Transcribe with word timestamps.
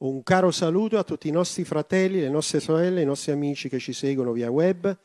Un 0.00 0.22
caro 0.22 0.52
saluto 0.52 0.96
a 0.96 1.02
tutti 1.02 1.26
i 1.26 1.32
nostri 1.32 1.64
fratelli, 1.64 2.20
le 2.20 2.28
nostre 2.28 2.60
sorelle, 2.60 3.02
i 3.02 3.04
nostri 3.04 3.32
amici 3.32 3.68
che 3.68 3.80
ci 3.80 3.92
seguono 3.92 4.30
via 4.30 4.48
web. 4.48 4.96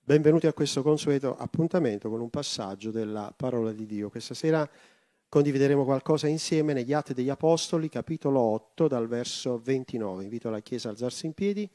Benvenuti 0.00 0.48
a 0.48 0.52
questo 0.52 0.82
consueto 0.82 1.36
appuntamento 1.36 2.08
con 2.10 2.20
un 2.20 2.28
passaggio 2.28 2.90
della 2.90 3.32
parola 3.36 3.70
di 3.70 3.86
Dio. 3.86 4.10
Questa 4.10 4.34
sera 4.34 4.68
condivideremo 5.28 5.84
qualcosa 5.84 6.26
insieme 6.26 6.72
negli 6.72 6.92
Atti 6.92 7.14
degli 7.14 7.28
Apostoli, 7.28 7.88
capitolo 7.88 8.40
8, 8.40 8.88
dal 8.88 9.06
verso 9.06 9.60
29. 9.60 10.24
Invito 10.24 10.50
la 10.50 10.58
Chiesa 10.58 10.88
a 10.88 10.90
alzarsi 10.90 11.26
in 11.26 11.34
piedi. 11.34 11.70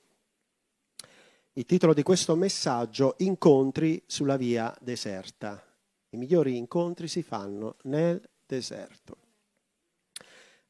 Il 1.53 1.65
titolo 1.65 1.93
di 1.93 2.03
questo 2.03 2.35
messaggio, 2.35 3.15
Incontri 3.19 4.03
sulla 4.05 4.35
via 4.35 4.75
deserta. 4.81 5.63
I 6.09 6.17
migliori 6.17 6.57
incontri 6.57 7.07
si 7.07 7.23
fanno 7.23 7.77
nel 7.83 8.21
deserto. 8.45 9.26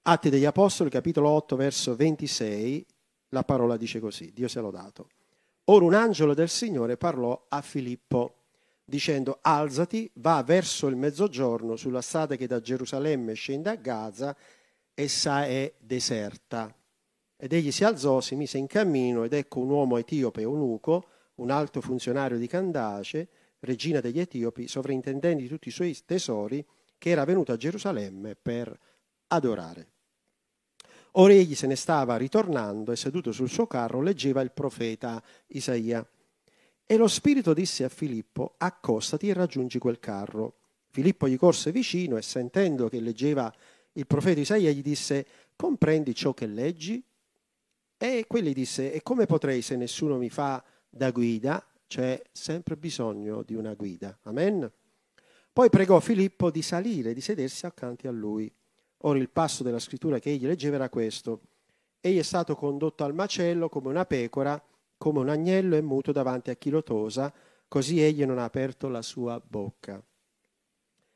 Atti 0.09 0.29
degli 0.29 0.45
Apostoli, 0.45 0.89
capitolo 0.89 1.27
8, 1.27 1.57
verso 1.57 1.93
26, 1.93 2.85
la 3.31 3.43
parola 3.43 3.75
dice 3.75 3.99
così, 3.99 4.31
Dio 4.33 4.47
sia 4.47 4.61
lodato. 4.61 5.09
Ora 5.65 5.83
un 5.83 5.93
angelo 5.93 6.33
del 6.33 6.47
Signore 6.47 6.95
parlò 6.95 7.47
a 7.49 7.59
Filippo, 7.59 8.35
dicendo, 8.85 9.39
alzati, 9.41 10.09
va 10.13 10.41
verso 10.43 10.87
il 10.87 10.95
mezzogiorno 10.95 11.75
sulla 11.75 11.99
strada 11.99 12.37
che 12.37 12.47
da 12.47 12.61
Gerusalemme 12.61 13.33
scende 13.33 13.69
a 13.69 13.75
Gaza, 13.75 14.33
essa 14.93 15.45
è 15.45 15.73
deserta. 15.77 16.73
Ed 17.35 17.51
egli 17.51 17.73
si 17.73 17.83
alzò, 17.83 18.21
si 18.21 18.35
mise 18.35 18.57
in 18.57 18.67
cammino, 18.67 19.25
ed 19.25 19.33
ecco 19.33 19.59
un 19.59 19.71
uomo 19.71 19.97
etiope 19.97 20.39
eunuco, 20.39 21.05
un 21.35 21.51
alto 21.51 21.81
funzionario 21.81 22.37
di 22.37 22.47
Candace, 22.47 23.27
regina 23.59 23.99
degli 23.99 24.21
Etiopi, 24.21 24.69
sovrintendente 24.69 25.41
di 25.41 25.49
tutti 25.49 25.67
i 25.67 25.71
suoi 25.71 25.93
tesori, 26.05 26.65
che 26.97 27.09
era 27.09 27.25
venuto 27.25 27.51
a 27.51 27.57
Gerusalemme 27.57 28.37
per 28.41 28.73
adorare. 29.27 29.95
Ora 31.13 31.33
egli 31.33 31.55
se 31.55 31.67
ne 31.67 31.75
stava 31.75 32.17
ritornando 32.17 32.91
e 32.91 32.95
seduto 32.95 33.31
sul 33.31 33.49
suo 33.49 33.67
carro 33.67 34.01
leggeva 34.01 34.41
il 34.41 34.51
profeta 34.51 35.21
Isaia. 35.47 36.07
E 36.85 36.95
lo 36.95 37.07
spirito 37.07 37.53
disse 37.53 37.83
a 37.83 37.89
Filippo, 37.89 38.53
accostati 38.57 39.27
e 39.27 39.33
raggiungi 39.33 39.79
quel 39.79 39.99
carro. 39.99 40.55
Filippo 40.89 41.27
gli 41.27 41.37
corse 41.37 41.71
vicino 41.71 42.17
e 42.17 42.21
sentendo 42.21 42.87
che 42.87 42.99
leggeva 42.99 43.53
il 43.93 44.07
profeta 44.07 44.39
Isaia 44.39 44.71
gli 44.71 44.81
disse, 44.81 45.25
comprendi 45.55 46.13
ciò 46.15 46.33
che 46.33 46.45
leggi? 46.45 47.03
E 47.97 48.25
quelli 48.27 48.53
disse, 48.53 48.93
e 48.93 49.01
come 49.01 49.25
potrei 49.25 49.61
se 49.61 49.75
nessuno 49.75 50.17
mi 50.17 50.29
fa 50.29 50.63
da 50.89 51.11
guida? 51.11 51.65
C'è 51.87 52.21
sempre 52.31 52.77
bisogno 52.77 53.43
di 53.43 53.55
una 53.55 53.73
guida. 53.73 54.17
Amen. 54.23 54.71
Poi 55.51 55.69
pregò 55.69 55.99
Filippo 55.99 56.51
di 56.51 56.61
salire, 56.61 57.13
di 57.13 57.21
sedersi 57.21 57.65
accanto 57.65 58.07
a 58.07 58.11
lui. 58.11 58.53
Ora 59.01 59.19
il 59.19 59.29
passo 59.29 59.63
della 59.63 59.79
scrittura 59.79 60.19
che 60.19 60.29
egli 60.29 60.45
leggeva 60.45 60.75
era 60.75 60.89
questo. 60.89 61.41
Egli 61.99 62.17
è 62.17 62.23
stato 62.23 62.55
condotto 62.55 63.03
al 63.03 63.13
macello 63.13 63.69
come 63.69 63.89
una 63.89 64.05
pecora, 64.05 64.61
come 64.97 65.19
un 65.19 65.29
agnello 65.29 65.75
e 65.75 65.81
muto 65.81 66.11
davanti 66.11 66.49
a 66.49 66.55
chi 66.55 66.69
lo 66.69 66.83
tosa, 66.83 67.31
così 67.67 68.01
egli 68.01 68.25
non 68.25 68.39
ha 68.39 68.43
aperto 68.43 68.87
la 68.87 69.01
sua 69.01 69.41
bocca. 69.45 70.01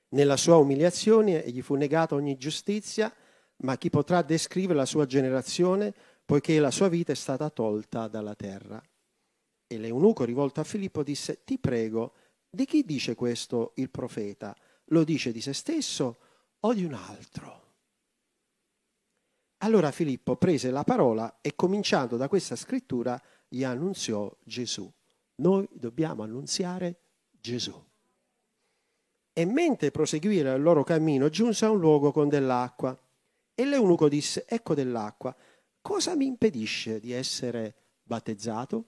Nella 0.09 0.37
sua 0.37 0.57
umiliazione 0.57 1.43
egli 1.43 1.61
fu 1.61 1.75
negato 1.75 2.15
ogni 2.15 2.37
giustizia, 2.37 3.13
ma 3.57 3.77
chi 3.77 3.89
potrà 3.89 4.21
descrivere 4.21 4.77
la 4.77 4.85
sua 4.85 5.05
generazione, 5.05 5.93
poiché 6.25 6.59
la 6.59 6.71
sua 6.71 6.89
vita 6.89 7.11
è 7.11 7.15
stata 7.15 7.49
tolta 7.49 8.07
dalla 8.07 8.35
terra? 8.35 8.81
E 9.67 9.77
l'eunuco 9.77 10.25
rivolto 10.25 10.59
a 10.59 10.65
Filippo 10.65 11.01
disse, 11.01 11.43
ti 11.45 11.57
prego, 11.57 12.13
di 12.49 12.65
chi 12.65 12.83
dice 12.83 13.15
questo 13.15 13.71
il 13.75 13.89
profeta? 13.89 14.55
Lo 14.85 15.05
dice 15.05 15.31
di 15.31 15.39
se 15.39 15.53
stesso 15.53 16.17
o 16.59 16.73
di 16.73 16.83
un 16.83 16.93
altro? 16.93 17.60
Allora 19.63 19.91
Filippo 19.91 20.37
prese 20.37 20.71
la 20.71 20.83
parola 20.83 21.37
e 21.39 21.55
cominciando 21.55 22.17
da 22.17 22.27
questa 22.27 22.55
scrittura 22.55 23.21
gli 23.47 23.63
annunziò 23.63 24.35
Gesù. 24.43 24.91
Noi 25.35 25.67
dobbiamo 25.71 26.23
annunziare 26.23 27.01
Gesù. 27.29 27.73
E 29.33 29.45
mentre 29.45 29.91
proseguirono 29.91 30.55
il 30.55 30.63
loro 30.63 30.83
cammino, 30.83 31.29
giunse 31.29 31.65
a 31.65 31.69
un 31.69 31.79
luogo 31.79 32.11
con 32.11 32.27
dell'acqua. 32.27 32.97
E 33.53 33.65
l'eunuco 33.65 34.09
disse, 34.09 34.45
ecco 34.47 34.73
dell'acqua, 34.73 35.35
cosa 35.79 36.15
mi 36.15 36.25
impedisce 36.25 36.99
di 36.99 37.11
essere 37.11 37.75
battezzato? 38.01 38.85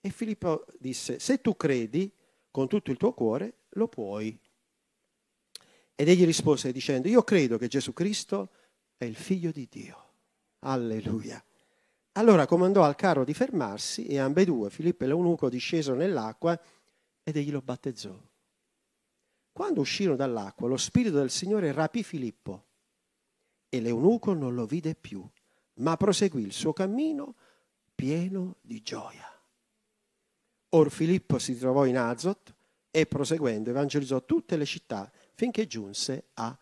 E 0.00 0.08
Filippo 0.08 0.64
disse, 0.78 1.18
se 1.18 1.42
tu 1.42 1.54
credi 1.54 2.10
con 2.50 2.66
tutto 2.66 2.90
il 2.90 2.96
tuo 2.96 3.12
cuore, 3.12 3.58
lo 3.70 3.88
puoi. 3.88 4.36
Ed 5.94 6.08
egli 6.08 6.24
rispose 6.24 6.72
dicendo, 6.72 7.08
io 7.08 7.22
credo 7.22 7.58
che 7.58 7.68
Gesù 7.68 7.92
Cristo 7.92 8.52
è 9.00 9.06
il 9.06 9.16
figlio 9.16 9.50
di 9.50 9.66
Dio. 9.70 10.08
Alleluia. 10.58 11.42
Allora 12.12 12.44
comandò 12.44 12.82
al 12.82 12.96
carro 12.96 13.24
di 13.24 13.32
fermarsi 13.32 14.04
e 14.04 14.18
ambedue, 14.18 14.68
Filippo 14.68 15.04
e 15.04 15.06
l'eunuco, 15.06 15.48
discesero 15.48 15.96
nell'acqua 15.96 16.60
ed 17.22 17.34
egli 17.34 17.50
lo 17.50 17.62
battezzò. 17.62 18.14
Quando 19.52 19.80
uscirono 19.80 20.16
dall'acqua, 20.16 20.68
lo 20.68 20.76
Spirito 20.76 21.16
del 21.16 21.30
Signore 21.30 21.72
rapì 21.72 22.02
Filippo 22.02 22.66
e 23.70 23.80
l'eunuco 23.80 24.34
non 24.34 24.54
lo 24.54 24.66
vide 24.66 24.94
più, 24.94 25.26
ma 25.76 25.96
proseguì 25.96 26.42
il 26.42 26.52
suo 26.52 26.74
cammino 26.74 27.36
pieno 27.94 28.56
di 28.60 28.82
gioia. 28.82 29.26
Or 30.70 30.90
Filippo 30.90 31.38
si 31.38 31.56
trovò 31.56 31.86
in 31.86 31.96
Azot 31.96 32.54
e 32.90 33.06
proseguendo 33.06 33.70
evangelizzò 33.70 34.26
tutte 34.26 34.58
le 34.58 34.66
città 34.66 35.10
finché 35.32 35.66
giunse 35.66 36.28
a 36.34 36.54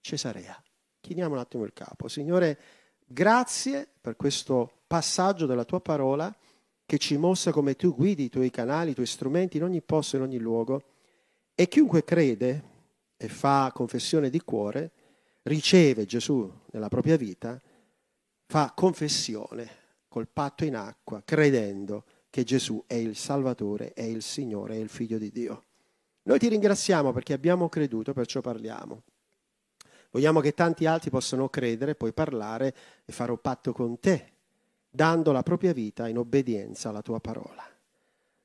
Cesarea. 0.00 0.58
Chiniamo 1.02 1.34
un 1.34 1.40
attimo 1.40 1.64
il 1.64 1.72
capo. 1.72 2.06
Signore, 2.06 2.56
grazie 3.04 3.88
per 4.00 4.14
questo 4.14 4.82
passaggio 4.86 5.46
della 5.46 5.64
tua 5.64 5.80
parola 5.80 6.32
che 6.86 6.98
ci 6.98 7.16
mostra 7.16 7.50
come 7.50 7.74
tu 7.74 7.92
guidi 7.92 8.24
i 8.24 8.28
tuoi 8.28 8.50
canali, 8.50 8.92
i 8.92 8.94
tuoi 8.94 9.06
strumenti 9.06 9.56
in 9.56 9.64
ogni 9.64 9.82
posto, 9.82 10.14
in 10.14 10.22
ogni 10.22 10.38
luogo. 10.38 10.80
E 11.56 11.66
chiunque 11.66 12.04
crede 12.04 12.62
e 13.16 13.26
fa 13.26 13.72
confessione 13.74 14.30
di 14.30 14.40
cuore, 14.42 14.92
riceve 15.42 16.06
Gesù 16.06 16.48
nella 16.70 16.88
propria 16.88 17.16
vita, 17.16 17.60
fa 18.46 18.72
confessione 18.72 19.68
col 20.06 20.28
patto 20.28 20.64
in 20.64 20.76
acqua, 20.76 21.20
credendo 21.24 22.04
che 22.30 22.44
Gesù 22.44 22.84
è 22.86 22.94
il 22.94 23.16
Salvatore, 23.16 23.92
è 23.92 24.02
il 24.02 24.22
Signore, 24.22 24.76
è 24.76 24.78
il 24.78 24.88
Figlio 24.88 25.18
di 25.18 25.32
Dio. 25.32 25.64
Noi 26.22 26.38
ti 26.38 26.46
ringraziamo 26.46 27.12
perché 27.12 27.32
abbiamo 27.32 27.68
creduto, 27.68 28.12
perciò 28.12 28.40
parliamo. 28.40 29.02
Vogliamo 30.12 30.40
che 30.40 30.52
tanti 30.52 30.84
altri 30.84 31.08
possano 31.08 31.48
credere, 31.48 31.94
poi 31.94 32.12
parlare 32.12 32.74
e 33.06 33.12
fare 33.12 33.30
un 33.30 33.40
patto 33.40 33.72
con 33.72 33.98
te, 33.98 34.32
dando 34.90 35.32
la 35.32 35.42
propria 35.42 35.72
vita 35.72 36.06
in 36.06 36.18
obbedienza 36.18 36.90
alla 36.90 37.00
tua 37.00 37.18
parola. 37.18 37.64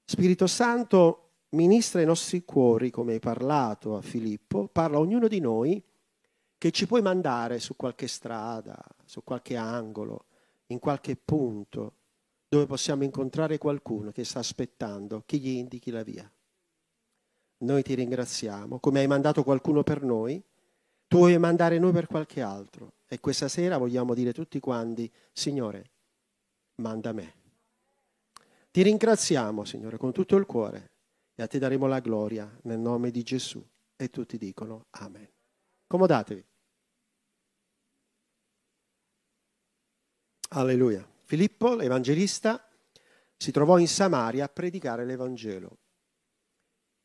Spirito 0.06 0.48
Santo, 0.48 1.32
ministra 1.50 2.02
i 2.02 2.06
nostri 2.06 2.46
cuori, 2.46 2.90
come 2.90 3.14
hai 3.14 3.20
parlato 3.20 3.98
a 3.98 4.02
Filippo, 4.02 4.70
parla 4.70 4.96
a 4.96 5.02
ognuno 5.02 5.28
di 5.28 5.42
noi 5.42 5.84
che 6.58 6.72
ci 6.72 6.88
puoi 6.88 7.02
mandare 7.02 7.60
su 7.60 7.76
qualche 7.76 8.08
strada, 8.08 8.82
su 9.04 9.22
qualche 9.26 9.58
angolo, 9.58 10.28
in 10.68 10.80
qualche 10.80 11.18
punto, 11.18 11.96
dove 12.48 12.66
possiamo 12.66 13.04
incontrare 13.04 13.58
qualcuno 13.58 14.12
che 14.12 14.24
sta 14.24 14.40
aspettando 14.40 15.24
che 15.26 15.36
gli 15.36 15.50
indichi 15.50 15.92
la 15.92 16.04
via. 16.04 16.32
Noi 17.58 17.84
ti 17.84 17.94
ringraziamo, 17.94 18.80
come 18.80 19.02
hai 19.02 19.08
mandato 19.08 19.44
qualcuno 19.44 19.84
per 19.84 20.02
noi, 20.02 20.42
tu 21.08 21.18
vuoi 21.18 21.38
mandare 21.38 21.80
noi 21.80 21.92
per 21.92 22.08
qualche 22.08 22.42
altro. 22.42 22.94
E 23.08 23.20
questa 23.20 23.48
sera 23.48 23.78
vogliamo 23.78 24.14
dire 24.14 24.34
tutti 24.34 24.60
quanti, 24.60 25.10
Signore, 25.32 25.92
manda 26.76 27.14
me. 27.14 27.34
Ti 28.70 28.82
ringraziamo, 28.82 29.64
Signore, 29.64 29.98
con 29.98 30.12
tutto 30.12 30.36
il 30.36 30.46
cuore 30.46 30.92
e 31.34 31.44
a 31.44 31.48
te 31.48 31.58
daremo 31.58 31.88
la 31.88 32.00
gloria 32.00 32.52
nel 32.64 32.80
nome 32.80 33.12
di 33.12 33.24
Gesù. 33.24 33.66
E 33.96 34.10
tutti 34.10 34.38
dicono 34.38 34.86
Amen. 34.92 35.28
Comodatevi. 35.88 36.46
Alleluia. 40.50 41.08
Filippo, 41.24 41.76
l'evangelista, 41.76 42.70
si 43.36 43.52
trovò 43.52 43.78
in 43.78 43.88
Samaria 43.88 44.46
a 44.46 44.50
predicare 44.50 45.06
l'Evangelo. 45.06 45.78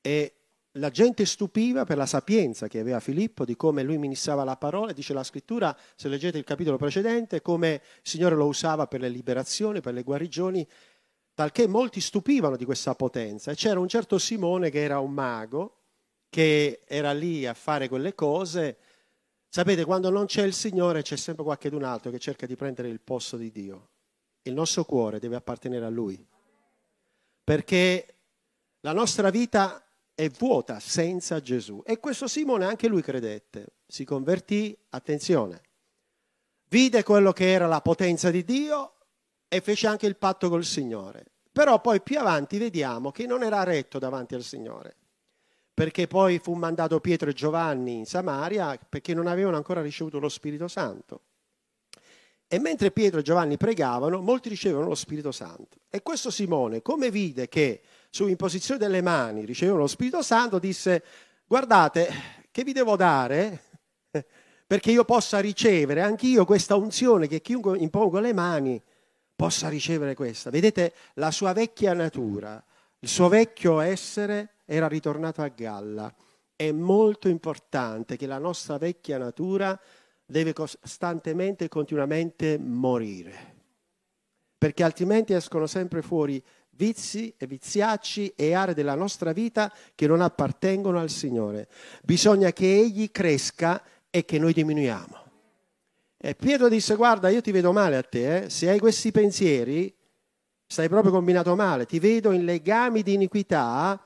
E 0.01 0.42
la 0.77 0.91
gente 0.91 1.27
stupiva 1.27 1.85
per 1.85 1.97
la 1.97 2.07
sapienza 2.07 2.67
che 2.67 2.79
aveva 2.79 3.01
Filippo 3.01 3.45
di 3.45 3.57
come 3.57 3.83
lui 3.83 3.99
ministrava 3.99 4.45
la 4.45 4.57
parola, 4.57 4.93
dice 4.93 5.13
la 5.13 5.25
scrittura, 5.25 5.77
se 5.95 6.09
leggete 6.09 6.39
il 6.39 6.45
capitolo 6.45 6.79
precedente, 6.79 7.43
come 7.43 7.83
il 8.03 8.09
Signore 8.09 8.35
lo 8.35 8.47
usava 8.47 8.87
per 8.87 9.01
le 9.01 9.09
liberazioni, 9.09 9.81
per 9.81 9.93
le 9.93 10.03
guarigioni, 10.03 10.67
talché 11.35 11.67
molti 11.67 12.01
stupivano 12.01 12.57
di 12.57 12.65
questa 12.65 12.95
potenza. 12.95 13.51
E 13.51 13.55
c'era 13.55 13.81
un 13.81 13.89
certo 13.89 14.19
Simone 14.19 14.71
che 14.71 14.83
era 14.83 14.99
un 14.99 15.13
mago, 15.13 15.77
che 16.31 16.81
era 16.87 17.13
lì 17.13 17.45
a 17.47 17.53
fare 17.53 17.89
quelle 17.89 18.15
cose. 18.15 18.79
Sapete, 19.49 19.85
quando 19.85 20.09
non 20.09 20.25
c'è 20.25 20.43
il 20.43 20.55
Signore 20.55 21.03
c'è 21.03 21.17
sempre 21.17 21.45
qualcun 21.45 21.83
altro 21.83 22.11
che 22.11 22.19
cerca 22.19 22.47
di 22.47 22.57
prendere 22.57 22.89
il 22.89 23.01
posto 23.01 23.37
di 23.37 23.51
Dio. 23.51 23.89
Il 24.43 24.55
nostro 24.55 24.85
cuore 24.85 25.19
deve 25.19 25.37
appartenere 25.37 25.85
a 25.85 25.91
Lui. 25.91 26.27
Perché 27.45 28.15
la 28.81 28.93
nostra 28.93 29.29
vita 29.29 29.85
è 30.15 30.29
vuota 30.29 30.81
senza 30.81 31.41
Gesù. 31.41 31.83
E 31.85 31.99
questo 31.99 32.27
Simone 32.27 32.65
anche 32.65 32.89
lui 32.89 33.03
credette, 33.03 33.75
si 33.87 34.05
convertì, 34.05 34.77
attenzione, 34.91 35.63
vide 36.69 37.03
quello 37.03 37.33
che 37.33 37.51
era 37.51 37.67
la 37.67 37.81
potenza 37.81 38.31
di 38.31 38.45
Dio 38.45 38.95
e 39.49 39.61
fece 39.61 39.87
anche 39.87 40.07
il 40.07 40.17
patto 40.17 40.49
col 40.49 40.65
Signore. 40.65 41.27
Però 41.53 41.81
poi 41.81 42.01
più 42.01 42.19
avanti 42.19 42.57
vediamo 42.57 43.11
che 43.11 43.27
non 43.27 43.43
era 43.43 43.63
retto 43.63 43.99
davanti 43.99 44.35
al 44.35 44.43
Signore, 44.43 44.97
perché 45.75 46.07
poi 46.07 46.39
fu 46.39 46.55
mandato 46.55 47.01
Pietro 47.01 47.29
e 47.29 47.35
Giovanni 47.35 47.99
in 47.99 48.07
Samaria 48.07 48.79
perché 48.89 49.13
non 49.13 49.27
avevano 49.27 49.57
ancora 49.57 49.83
ricevuto 49.83 50.19
lo 50.19 50.31
Spirito 50.31 50.69
Santo. 50.69 51.21
E 52.49 52.59
mentre 52.59 52.91
Pietro 52.91 53.21
e 53.21 53.23
Giovanni 53.23 53.57
pregavano, 53.57 54.21
molti 54.21 54.51
ricevevano 54.51 54.89
lo 54.89 54.95
Spirito 54.95 55.33
Santo. 55.33 55.79
E 55.89 56.03
questo 56.03 56.31
Simone, 56.31 56.83
come 56.83 57.11
vide 57.11 57.49
che 57.49 57.83
su 58.15 58.29
imposizione 58.29 58.79
delle 58.79 59.01
mani 59.01 59.47
ricevevano 59.47 59.85
lo 59.85 59.89
Spirito 59.89 60.21
Santo, 60.21 60.59
disse, 60.59 61.03
guardate, 61.47 62.13
che 62.51 62.63
vi 62.63 62.75
devo 62.75 62.95
dare? 62.95 63.63
Perché 64.67 64.91
io 64.91 65.07
possa 65.07 65.39
ricevere 65.41 66.03
anch'io 66.03 66.45
questa 66.45 66.77
unzione, 66.77 67.27
che 67.27 67.41
chiunque 67.41 67.79
impongo 67.79 68.19
le 68.21 68.35
mani 68.35 68.81
possa 69.35 69.71
ricevere 69.71 70.15
questa. 70.15 70.51
Vedete, 70.51 70.93
la 71.15 71.31
sua 71.31 71.55
vecchia 71.55 71.95
natura, 71.95 72.63
il 72.99 73.09
suo 73.09 73.29
vecchio 73.29 73.81
essere 73.81 74.57
era 74.67 74.89
ritornato 74.89 75.41
a 75.41 75.49
galla. 75.49 76.15
È 76.55 76.71
molto 76.71 77.29
importante 77.29 78.19
che 78.19 78.27
la 78.27 78.39
nostra 78.39 78.77
vecchia 78.77 79.17
natura 79.17 79.79
deve 80.27 80.53
costantemente 80.53 81.65
e 81.65 81.69
continuamente 81.69 82.59
morire, 82.59 83.55
perché 84.59 84.83
altrimenti 84.83 85.33
escono 85.33 85.67
sempre 85.67 86.03
fuori 86.03 86.43
vizi 86.83 87.33
e 87.39 87.47
viziacci 87.47 88.33
e 88.35 88.55
aree 88.55 88.75
della 88.75 88.97
nostra 88.97 89.33
vita 89.33 89.73
che 89.95 90.09
non 90.09 90.21
appartengono 90.21 90.99
al 90.99 91.11
Signore. 91.11 91.69
Bisogna 92.03 92.51
che 92.53 92.77
Egli 92.77 93.13
cresca 93.13 93.81
e 94.11 94.25
che 94.25 94.41
noi 94.41 94.53
diminuiamo. 94.53 95.21
E 96.19 96.35
Pietro 96.35 96.69
disse, 96.69 96.97
guarda, 96.97 97.29
io 97.29 97.41
ti 97.41 97.53
vedo 97.53 97.71
male 97.71 97.97
a 97.97 98.03
te, 98.03 98.37
eh? 98.37 98.51
se 98.51 98.69
hai 98.69 98.81
questi 98.81 99.13
pensieri, 99.13 99.95
stai 100.67 100.89
proprio 100.89 101.13
combinato 101.13 101.55
male, 101.55 101.87
ti 101.87 102.01
vedo 102.01 102.33
in 102.33 102.45
legami 102.45 103.03
di 103.03 103.13
iniquità 103.13 104.05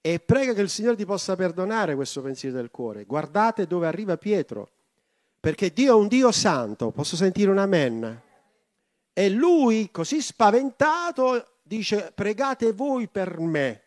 e 0.00 0.20
prega 0.20 0.52
che 0.52 0.60
il 0.60 0.68
Signore 0.68 0.96
ti 0.96 1.04
possa 1.04 1.34
perdonare 1.34 1.96
questo 1.96 2.22
pensiero 2.22 2.54
del 2.54 2.70
cuore. 2.70 3.04
Guardate 3.04 3.66
dove 3.66 3.88
arriva 3.88 4.16
Pietro 4.16 4.68
perché 5.40 5.72
Dio 5.72 5.96
è 5.96 6.00
un 6.00 6.06
Dio 6.06 6.30
santo, 6.30 6.92
posso 6.92 7.16
sentire 7.16 7.50
un 7.50 7.58
amen. 7.58 8.22
E 9.12 9.28
lui, 9.30 9.90
così 9.90 10.20
spaventato, 10.20 11.53
dice 11.64 12.12
pregate 12.14 12.72
voi 12.72 13.08
per 13.08 13.40
me. 13.40 13.82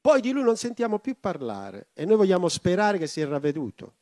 Poi 0.00 0.20
di 0.20 0.32
lui 0.32 0.42
non 0.42 0.56
sentiamo 0.56 0.98
più 0.98 1.16
parlare 1.20 1.88
e 1.92 2.06
noi 2.06 2.16
vogliamo 2.16 2.48
sperare 2.48 2.96
che 2.96 3.06
sia 3.06 3.28
ravveduto, 3.28 3.94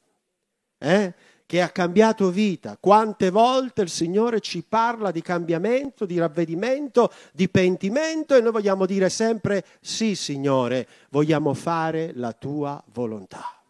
eh? 0.79 1.13
che 1.45 1.61
ha 1.61 1.71
cambiato 1.71 2.31
vita. 2.31 2.77
Quante 2.79 3.31
volte 3.31 3.83
il 3.83 3.89
Signore 3.89 4.39
ci 4.41 4.63
parla 4.63 5.11
di 5.11 5.23
cambiamento, 5.23 6.07
di 6.07 6.19
ravvedimento, 6.19 7.13
di 7.33 7.49
pentimento 7.49 8.37
e 8.37 8.41
noi 8.41 8.53
vogliamo 8.53 8.87
dire 8.87 9.09
sempre 9.09 9.65
sì 9.81 10.15
Signore, 10.15 10.87
vogliamo 11.11 11.53
fare 11.53 12.13
la 12.15 12.33
tua 12.33 12.81
volontà. 12.93 13.61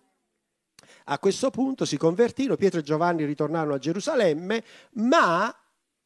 A 1.11 1.19
questo 1.19 1.49
punto 1.49 1.87
si 1.87 1.97
convertirono, 1.97 2.56
Pietro 2.56 2.81
e 2.81 2.83
Giovanni 2.83 3.25
ritornarono 3.25 3.75
a 3.75 3.79
Gerusalemme, 3.79 4.62
ma, 4.95 5.55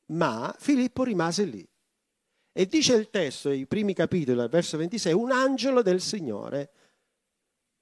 ma 0.07 0.55
Filippo 0.57 1.03
rimase 1.03 1.43
lì. 1.43 1.69
E 2.53 2.67
dice 2.67 2.95
il 2.95 3.09
testo, 3.11 3.51
i 3.51 3.67
primi 3.67 3.95
capitoli, 3.95 4.39
al 4.41 4.49
verso 4.49 4.77
26, 4.77 5.13
un 5.13 5.33
angelo 5.33 5.83
del 5.83 6.01
Signore 6.01 6.71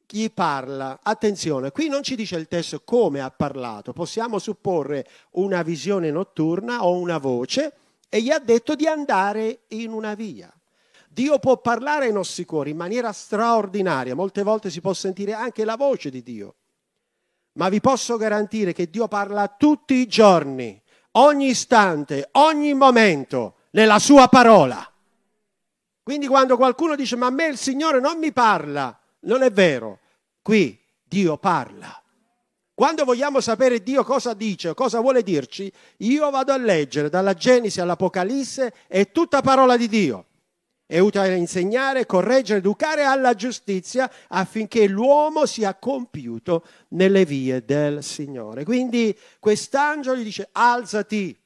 gli 0.06 0.30
parla. 0.30 1.00
Attenzione, 1.02 1.70
qui 1.70 1.88
non 1.88 2.02
ci 2.02 2.16
dice 2.16 2.36
il 2.36 2.48
testo 2.48 2.80
come 2.84 3.20
ha 3.20 3.30
parlato, 3.30 3.92
possiamo 3.92 4.38
supporre 4.38 5.06
una 5.32 5.62
visione 5.62 6.10
notturna 6.10 6.84
o 6.84 6.98
una 6.98 7.18
voce 7.18 7.72
e 8.08 8.20
gli 8.20 8.30
ha 8.30 8.38
detto 8.38 8.74
di 8.74 8.86
andare 8.86 9.62
in 9.68 9.92
una 9.92 10.14
via. 10.14 10.52
Dio 11.08 11.38
può 11.38 11.60
parlare 11.60 12.06
ai 12.06 12.12
nostri 12.12 12.44
cuori 12.44 12.70
in 12.70 12.76
maniera 12.76 13.12
straordinaria, 13.12 14.14
molte 14.14 14.42
volte 14.42 14.70
si 14.70 14.80
può 14.80 14.92
sentire 14.92 15.32
anche 15.32 15.64
la 15.64 15.76
voce 15.76 16.10
di 16.10 16.22
Dio 16.22 16.54
ma 17.52 17.68
vi 17.68 17.80
posso 17.80 18.16
garantire 18.16 18.72
che 18.72 18.90
Dio 18.90 19.08
parla 19.08 19.48
tutti 19.48 19.94
i 19.94 20.06
giorni, 20.06 20.80
ogni 21.12 21.48
istante, 21.48 22.28
ogni 22.32 22.74
momento, 22.74 23.56
nella 23.70 23.98
sua 23.98 24.28
parola. 24.28 24.84
Quindi 26.02 26.26
quando 26.26 26.56
qualcuno 26.56 26.96
dice 26.96 27.16
ma 27.16 27.26
a 27.26 27.30
me 27.30 27.46
il 27.46 27.56
Signore 27.56 28.00
non 28.00 28.18
mi 28.18 28.32
parla, 28.32 28.98
non 29.20 29.42
è 29.42 29.50
vero, 29.50 29.98
qui 30.42 30.78
Dio 31.02 31.36
parla. 31.36 31.94
Quando 32.74 33.04
vogliamo 33.04 33.40
sapere 33.40 33.82
Dio 33.82 34.04
cosa 34.04 34.32
dice 34.32 34.70
o 34.70 34.74
cosa 34.74 35.00
vuole 35.00 35.22
dirci, 35.22 35.70
io 35.98 36.30
vado 36.30 36.52
a 36.52 36.56
leggere 36.56 37.10
dalla 37.10 37.34
Genesi 37.34 37.80
all'Apocalisse, 37.80 38.72
è 38.86 39.10
tutta 39.10 39.42
parola 39.42 39.76
di 39.76 39.86
Dio 39.86 40.24
è 40.90 40.98
utile 40.98 41.28
a 41.28 41.36
insegnare, 41.36 42.04
correggere, 42.04 42.58
educare 42.58 43.04
alla 43.04 43.34
giustizia 43.34 44.10
affinché 44.26 44.88
l'uomo 44.88 45.46
sia 45.46 45.76
compiuto 45.76 46.64
nelle 46.88 47.24
vie 47.24 47.64
del 47.64 48.02
Signore. 48.02 48.64
Quindi 48.64 49.16
quest'angelo 49.38 50.16
gli 50.16 50.24
dice 50.24 50.48
alzati. 50.50 51.39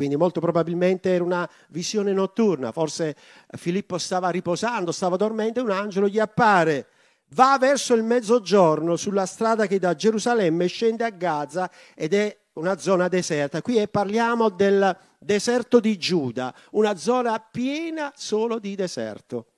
Quindi 0.00 0.16
molto 0.16 0.40
probabilmente 0.40 1.10
era 1.10 1.22
una 1.22 1.46
visione 1.68 2.14
notturna, 2.14 2.72
forse 2.72 3.14
Filippo 3.50 3.98
stava 3.98 4.30
riposando, 4.30 4.92
stava 4.92 5.16
dormendo 5.16 5.60
e 5.60 5.62
un 5.62 5.70
angelo 5.70 6.08
gli 6.08 6.18
appare. 6.18 6.86
Va 7.34 7.58
verso 7.60 7.92
il 7.92 8.02
mezzogiorno 8.02 8.96
sulla 8.96 9.26
strada 9.26 9.66
che 9.66 9.78
da 9.78 9.94
Gerusalemme 9.94 10.68
scende 10.68 11.04
a 11.04 11.10
Gaza 11.10 11.70
ed 11.94 12.14
è 12.14 12.34
una 12.54 12.78
zona 12.78 13.08
deserta. 13.08 13.60
Qui 13.60 13.86
parliamo 13.88 14.48
del 14.48 14.96
deserto 15.18 15.80
di 15.80 15.98
Giuda, 15.98 16.54
una 16.70 16.96
zona 16.96 17.38
piena 17.38 18.10
solo 18.16 18.58
di 18.58 18.74
deserto. 18.74 19.48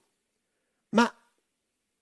Ma 0.97 1.09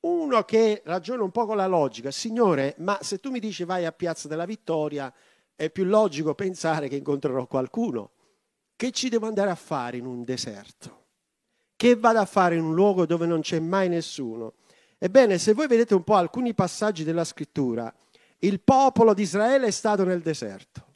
uno 0.07 0.43
che 0.45 0.81
ragiona 0.87 1.23
un 1.23 1.31
po' 1.31 1.45
con 1.45 1.59
la 1.59 1.67
logica, 1.67 2.11
Signore, 2.11 2.75
ma 2.79 2.99
se 3.03 3.21
tu 3.21 3.31
mi 3.31 3.39
dici 3.39 3.65
vai 3.65 3.85
a 3.85 3.93
Piazza 3.93 4.29
della 4.29 4.47
Vittoria, 4.47 5.13
è 5.55 5.69
più 5.69 5.85
logico 5.85 6.35
pensare 6.35 6.89
che 6.89 6.97
incontrerò 6.97 7.47
qualcuno. 7.47 8.13
Che 8.81 8.93
ci 8.93 9.11
devo 9.11 9.27
andare 9.27 9.51
a 9.51 9.57
fare 9.57 9.99
in 9.99 10.07
un 10.07 10.25
deserto? 10.25 11.09
Che 11.77 11.97
vado 11.97 12.19
a 12.19 12.25
fare 12.25 12.55
in 12.55 12.63
un 12.63 12.73
luogo 12.73 13.05
dove 13.05 13.27
non 13.27 13.43
c'è 13.43 13.59
mai 13.59 13.91
nessuno? 13.91 14.55
Ebbene, 14.97 15.37
se 15.37 15.53
voi 15.53 15.67
vedete 15.67 15.93
un 15.93 16.03
po' 16.03 16.15
alcuni 16.15 16.55
passaggi 16.55 17.05
della 17.05 17.25
scrittura, 17.25 17.95
il 18.39 18.59
popolo 18.63 19.13
di 19.13 19.21
Israele 19.21 19.67
è 19.67 19.71
stato 19.71 20.05
nel 20.05 20.23
deserto. 20.23 20.95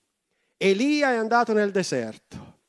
Elia 0.57 1.13
è 1.13 1.17
andato 1.17 1.53
nel 1.53 1.73
deserto. 1.73 2.61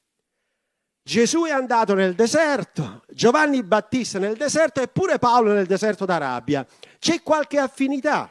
Gesù 1.02 1.44
è 1.46 1.52
andato 1.52 1.94
nel 1.94 2.14
deserto, 2.14 3.06
Giovanni 3.08 3.64
Battista 3.64 4.20
nel 4.20 4.36
deserto 4.36 4.82
e 4.82 4.90
pure 4.90 5.18
Paolo 5.18 5.54
nel 5.54 5.66
deserto 5.66 6.04
d'Arabia. 6.04 6.68
C'è 7.00 7.24
qualche 7.24 7.58
affinità, 7.58 8.30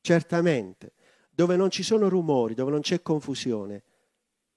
certamente. 0.00 0.94
Dove 1.30 1.54
non 1.54 1.70
ci 1.70 1.84
sono 1.84 2.08
rumori, 2.08 2.54
dove 2.54 2.72
non 2.72 2.80
c'è 2.80 3.00
confusione, 3.00 3.84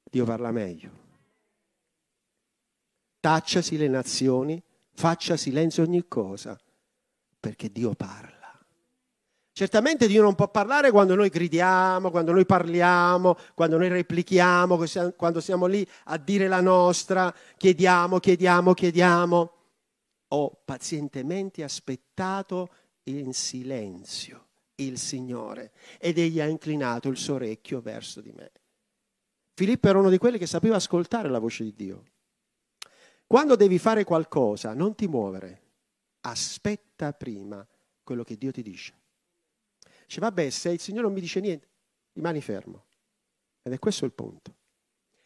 Dio 0.02 0.26
parla 0.26 0.50
meglio. 0.50 1.09
Tacciasi 3.20 3.78
le 3.78 3.88
nazioni, 3.88 4.62
faccia 4.94 5.36
silenzio 5.38 5.84
ogni 5.84 6.08
cosa, 6.08 6.58
perché 7.40 7.72
Dio 7.72 7.94
parla. 7.94 8.38
Certamente 9.52 10.08
Dio 10.08 10.22
non 10.22 10.36
può 10.36 10.50
parlare 10.50 10.90
quando 10.90 11.16
noi 11.16 11.28
gridiamo, 11.28 12.12
quando 12.12 12.32
noi 12.32 12.46
parliamo, 12.46 13.36
quando 13.56 13.78
noi 13.78 13.90
replichiamo, 13.90 14.80
quando 15.18 15.42
siamo 15.42 15.66
lì 15.66 15.86
a 16.06 16.18
dire 16.18 16.48
la 16.48 16.62
nostra, 16.62 17.36
chiediamo, 17.58 18.20
chiediamo, 18.20 18.74
chiediamo. 18.74 19.54
Ho 20.30 20.62
pazientemente 20.64 21.64
aspettato 21.64 22.70
in 23.04 23.34
silenzio 23.34 24.46
il 24.76 24.98
Signore 24.98 25.74
ed 26.00 26.18
egli 26.18 26.40
ha 26.40 26.46
inclinato 26.46 27.10
il 27.10 27.18
suo 27.18 27.34
orecchio 27.34 27.82
verso 27.82 28.22
di 28.22 28.32
me. 28.32 28.52
Filippo 29.56 29.90
era 29.90 30.00
uno 30.00 30.10
di 30.10 30.18
quelli 30.18 30.38
che 30.38 30.48
sapeva 30.48 30.78
ascoltare 30.78 31.28
la 31.28 31.40
voce 31.40 31.66
di 31.66 31.74
Dio. 31.76 32.04
Quando 33.30 33.56
devi 33.56 33.78
fare 33.78 34.06
qualcosa, 34.06 34.74
non 34.74 34.96
ti 34.96 35.06
muovere, 35.06 35.62
aspetta 36.22 37.14
prima 37.14 37.64
quello 38.02 38.24
che 38.24 38.36
Dio 38.36 38.50
ti 38.50 38.64
dice. 38.64 38.92
Dice, 40.08 40.20
vabbè, 40.20 40.50
se 40.50 40.72
il 40.72 40.80
Signore 40.80 41.04
non 41.04 41.14
mi 41.14 41.22
dice 41.22 41.40
niente, 41.40 41.68
rimani 42.14 42.42
fermo. 42.42 42.86
Ed 43.62 43.72
è 43.72 43.78
questo 43.78 44.06
il 44.06 44.14
punto. 44.14 44.56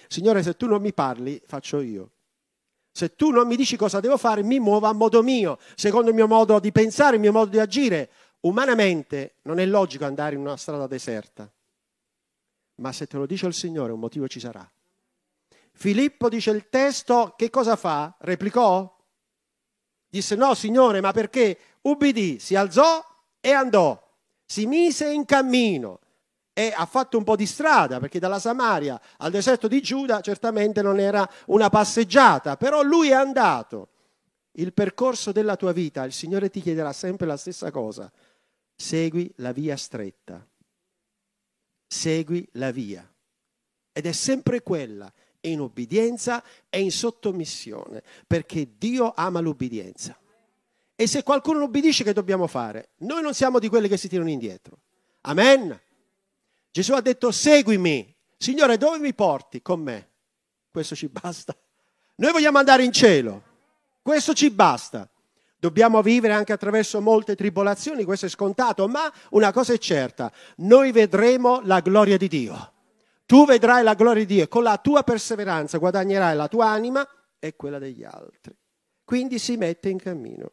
Signore, 0.10 0.44
se 0.44 0.58
tu 0.58 0.68
non 0.68 0.82
mi 0.82 0.92
parli, 0.92 1.42
faccio 1.46 1.80
io. 1.80 2.12
Se 2.92 3.16
tu 3.16 3.30
non 3.30 3.48
mi 3.48 3.56
dici 3.56 3.78
cosa 3.78 4.02
devo 4.02 4.18
fare, 4.18 4.44
mi 4.44 4.60
muovo 4.60 4.88
a 4.88 4.92
modo 4.92 5.24
mio, 5.24 5.58
secondo 5.74 6.10
il 6.10 6.16
mio 6.16 6.28
modo 6.28 6.60
di 6.60 6.74
pensare, 6.74 7.16
il 7.16 7.22
mio 7.22 7.32
modo 7.32 7.52
di 7.52 7.60
agire. 7.60 8.10
Umanamente 8.42 9.36
non 9.44 9.60
è 9.60 9.66
logico 9.66 10.04
andare 10.04 10.36
in 10.36 10.42
una 10.42 10.58
strada 10.58 10.88
deserta, 10.88 11.50
ma 12.82 12.92
se 12.92 13.08
te 13.08 13.16
lo 13.16 13.26
dice 13.26 13.48
il 13.48 13.54
Signore 13.54 13.94
un 13.94 14.00
motivo 14.02 14.28
ci 14.28 14.42
sarà. 14.42 14.70
Filippo 15.76 16.30
dice 16.30 16.52
il 16.52 16.70
testo, 16.70 17.34
che 17.36 17.50
cosa 17.50 17.76
fa? 17.76 18.16
Replicò? 18.20 18.90
Disse 20.08 20.36
no, 20.36 20.54
Signore, 20.54 21.02
ma 21.02 21.12
perché? 21.12 21.58
Ubbidì, 21.82 22.40
si 22.40 22.56
alzò 22.56 23.04
e 23.42 23.52
andò 23.52 24.04
si 24.54 24.68
mise 24.68 25.12
in 25.12 25.26
cammino 25.26 26.00
e 26.54 26.72
ha 26.76 26.86
fatto 26.86 27.18
un 27.18 27.24
po' 27.24 27.36
di 27.36 27.48
strada 27.48 28.00
perché 28.00 28.20
dalla 28.20 28.38
Samaria 28.38 29.02
al 29.18 29.32
deserto 29.32 29.68
di 29.68 29.82
Giuda 29.82 30.22
certamente 30.22 30.84
non 30.84 31.00
era 31.00 31.28
una 31.48 31.70
passeggiata, 31.70 32.56
però 32.58 32.84
lui 32.84 33.10
è 33.10 33.14
andato. 33.14 33.90
Il 34.52 34.72
percorso 34.72 35.32
della 35.32 35.56
tua 35.56 35.72
vita, 35.72 36.04
il 36.04 36.14
Signore 36.14 36.52
ti 36.52 36.62
chiederà 36.62 36.94
sempre 36.94 37.26
la 37.26 37.38
stessa 37.38 37.72
cosa. 37.72 38.12
Segui 38.76 39.34
la 39.38 39.52
via 39.52 39.76
stretta. 39.76 40.48
Segui 41.88 42.48
la 42.52 42.70
via. 42.70 43.12
Ed 43.92 44.06
è 44.06 44.12
sempre 44.12 44.62
quella, 44.62 45.12
in 45.50 45.62
obbedienza 45.62 46.44
e 46.70 46.82
in 46.82 46.92
sottomissione, 46.92 48.04
perché 48.26 48.78
Dio 48.78 49.14
ama 49.16 49.40
l'obbedienza. 49.40 50.18
E 50.96 51.08
se 51.08 51.24
qualcuno 51.24 51.60
non 51.60 51.68
obbedisce, 51.68 52.04
che 52.04 52.14
dobbiamo 52.14 52.48
fare? 52.48 52.90
Noi 52.98 53.22
non 53.22 53.34
siamo 53.34 53.60
di 53.60 53.68
quelli 53.68 53.88
che 53.88 53.98
si 53.98 54.08
tirano 54.08 54.30
indietro. 54.30 54.78
Amen. 55.22 55.80
Gesù 56.72 56.94
ha 56.94 57.02
detto 57.02 57.32
seguimi. 57.32 58.16
Signore, 58.38 58.78
dove 58.78 59.00
mi 59.00 59.14
porti? 59.14 59.62
Con 59.62 59.82
me. 59.82 60.10
Questo 60.72 60.96
ci 60.96 61.08
basta. 61.08 61.56
Noi 62.16 62.32
vogliamo 62.32 62.58
andare 62.58 62.84
in 62.84 62.92
cielo. 62.92 63.44
Questo 64.02 64.34
ci 64.34 64.50
basta. 64.50 65.08
Dobbiamo 65.58 66.02
vivere 66.02 66.34
anche 66.34 66.52
attraverso 66.52 67.00
molte 67.00 67.36
tribolazioni, 67.36 68.04
questo 68.04 68.26
è 68.26 68.30
scontato, 68.30 68.90
ma 68.90 69.10
una 69.30 69.54
cosa 69.54 69.72
è 69.72 69.78
certa, 69.78 70.30
noi 70.58 70.92
vedremo 70.92 71.62
la 71.64 71.80
gloria 71.80 72.18
di 72.18 72.28
Dio. 72.28 72.73
Tu 73.34 73.46
vedrai 73.46 73.84
la 73.84 73.96
gloria 73.96 74.24
di 74.24 74.36
Dio 74.36 74.44
e 74.44 74.48
con 74.48 74.62
la 74.62 74.78
tua 74.78 75.02
perseveranza 75.02 75.80
guadagnerai 75.80 76.36
la 76.36 76.48
tua 76.48 76.68
anima 76.68 77.04
e 77.40 77.56
quella 77.56 77.80
degli 77.80 78.04
altri. 78.04 78.56
Quindi 79.04 79.40
si 79.40 79.58
mette 79.58 79.90
in 79.90 79.98
cammino. 79.98 80.52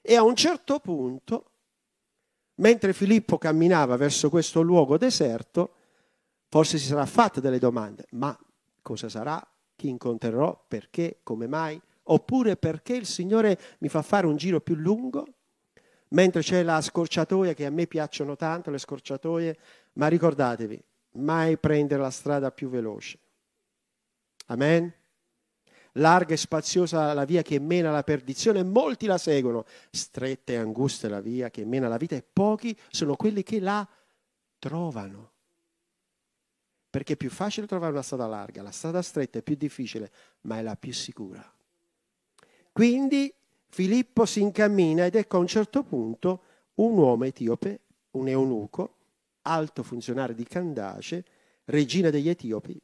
E 0.00 0.14
a 0.14 0.22
un 0.22 0.36
certo 0.36 0.78
punto 0.78 1.46
Mentre 2.60 2.92
Filippo 2.92 3.36
camminava 3.36 3.96
verso 3.96 4.30
questo 4.30 4.60
luogo 4.60 4.96
deserto, 4.96 5.72
forse 6.48 6.78
si 6.78 6.86
sarà 6.86 7.04
fatta 7.04 7.40
delle 7.40 7.58
domande, 7.58 8.06
ma 8.10 8.38
cosa 8.80 9.08
sarà? 9.08 9.44
Chi 9.74 9.88
incontrerò? 9.88 10.66
Perché? 10.68 11.18
Come 11.24 11.48
mai? 11.48 11.80
Oppure 12.04 12.56
perché 12.56 12.94
il 12.94 13.06
Signore 13.06 13.58
mi 13.78 13.88
fa 13.88 14.02
fare 14.02 14.26
un 14.26 14.36
giro 14.36 14.60
più 14.60 14.76
lungo? 14.76 15.26
Mentre 16.10 16.42
c'è 16.42 16.62
la 16.62 16.80
scorciatoia, 16.80 17.54
che 17.54 17.66
a 17.66 17.70
me 17.70 17.88
piacciono 17.88 18.36
tanto 18.36 18.70
le 18.70 18.78
scorciatoie, 18.78 19.58
ma 19.94 20.06
ricordatevi, 20.06 20.84
mai 21.12 21.58
prendere 21.58 22.00
la 22.00 22.10
strada 22.10 22.50
più 22.50 22.68
veloce. 22.68 23.18
Amen? 24.46 24.92
larga 25.94 26.34
e 26.34 26.36
spaziosa 26.36 27.12
la 27.14 27.24
via 27.24 27.42
che 27.42 27.58
mena 27.58 27.88
alla 27.88 28.02
perdizione, 28.02 28.62
molti 28.62 29.06
la 29.06 29.18
seguono, 29.18 29.64
stretta 29.90 30.52
e 30.52 30.56
angusta 30.56 31.08
la 31.08 31.20
via 31.20 31.50
che 31.50 31.64
mena 31.64 31.86
alla 31.86 31.96
vita 31.96 32.14
e 32.14 32.22
pochi 32.22 32.76
sono 32.90 33.16
quelli 33.16 33.42
che 33.42 33.60
la 33.60 33.86
trovano. 34.58 35.32
Perché 36.90 37.14
è 37.14 37.16
più 37.16 37.30
facile 37.30 37.66
trovare 37.66 37.92
una 37.92 38.02
strada 38.02 38.26
larga, 38.26 38.62
la 38.62 38.72
strada 38.72 39.02
stretta 39.02 39.38
è 39.38 39.42
più 39.42 39.54
difficile, 39.54 40.10
ma 40.42 40.58
è 40.58 40.62
la 40.62 40.76
più 40.76 40.92
sicura. 40.92 41.52
Quindi 42.72 43.32
Filippo 43.68 44.26
si 44.26 44.40
incammina 44.40 45.06
ed 45.06 45.14
ecco 45.14 45.36
a 45.36 45.40
un 45.40 45.46
certo 45.46 45.84
punto 45.84 46.42
un 46.74 46.96
uomo 46.96 47.24
etiope, 47.24 47.80
un 48.12 48.26
eunuco, 48.26 48.96
alto 49.42 49.82
funzionario 49.82 50.34
di 50.34 50.44
Candace, 50.44 51.24
regina 51.64 52.10
degli 52.10 52.28
Etiopi, 52.28 52.80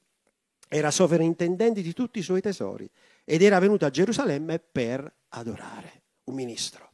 era 0.68 0.90
sovrintendente 0.90 1.82
di 1.82 1.92
tutti 1.92 2.18
i 2.18 2.22
suoi 2.22 2.40
tesori 2.40 2.88
ed 3.25 3.42
era 3.42 3.58
venuto 3.58 3.84
a 3.84 3.90
Gerusalemme 3.90 4.58
per 4.58 5.12
adorare 5.28 6.02
un 6.25 6.34
ministro. 6.34 6.90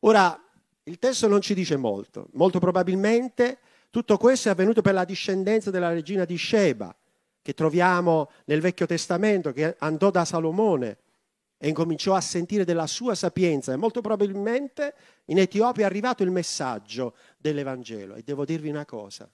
Ora, 0.00 0.38
il 0.84 0.98
testo 0.98 1.28
non 1.28 1.40
ci 1.40 1.54
dice 1.54 1.76
molto, 1.76 2.28
molto 2.32 2.58
probabilmente 2.58 3.58
tutto 3.90 4.16
questo 4.16 4.48
è 4.48 4.52
avvenuto 4.52 4.82
per 4.82 4.94
la 4.94 5.04
discendenza 5.04 5.70
della 5.70 5.90
regina 5.90 6.24
di 6.24 6.36
Sheba, 6.36 6.94
che 7.40 7.54
troviamo 7.54 8.30
nel 8.46 8.60
Vecchio 8.60 8.86
Testamento, 8.86 9.52
che 9.52 9.76
andò 9.78 10.10
da 10.10 10.24
Salomone 10.24 10.98
e 11.62 11.68
incominciò 11.68 12.14
a 12.14 12.20
sentire 12.20 12.64
della 12.64 12.88
sua 12.88 13.14
sapienza 13.14 13.72
e 13.72 13.76
molto 13.76 14.00
probabilmente 14.00 14.96
in 15.26 15.38
Etiopia 15.38 15.84
è 15.84 15.86
arrivato 15.86 16.24
il 16.24 16.32
messaggio 16.32 17.14
dell'Evangelo. 17.38 18.16
E 18.16 18.24
devo 18.24 18.44
dirvi 18.44 18.68
una 18.68 18.84
cosa, 18.84 19.30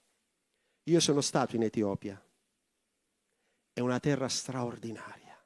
io 0.83 0.99
sono 0.99 1.21
stato 1.21 1.55
in 1.55 1.63
Etiopia 1.63 2.21
è 3.73 3.79
una 3.79 3.99
terra 3.99 4.27
straordinaria. 4.27 5.41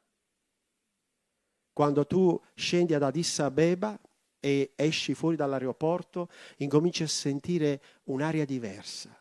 Quando 1.71 2.05
tu 2.05 2.39
scendi 2.55 2.93
ad 2.95 3.03
Addis 3.03 3.39
Abeba 3.39 3.97
e 4.39 4.73
esci 4.75 5.13
fuori 5.13 5.35
dall'aeroporto, 5.35 6.29
incominci 6.57 7.03
a 7.03 7.07
sentire 7.07 7.81
un'aria 8.05 8.43
diversa. 8.43 9.15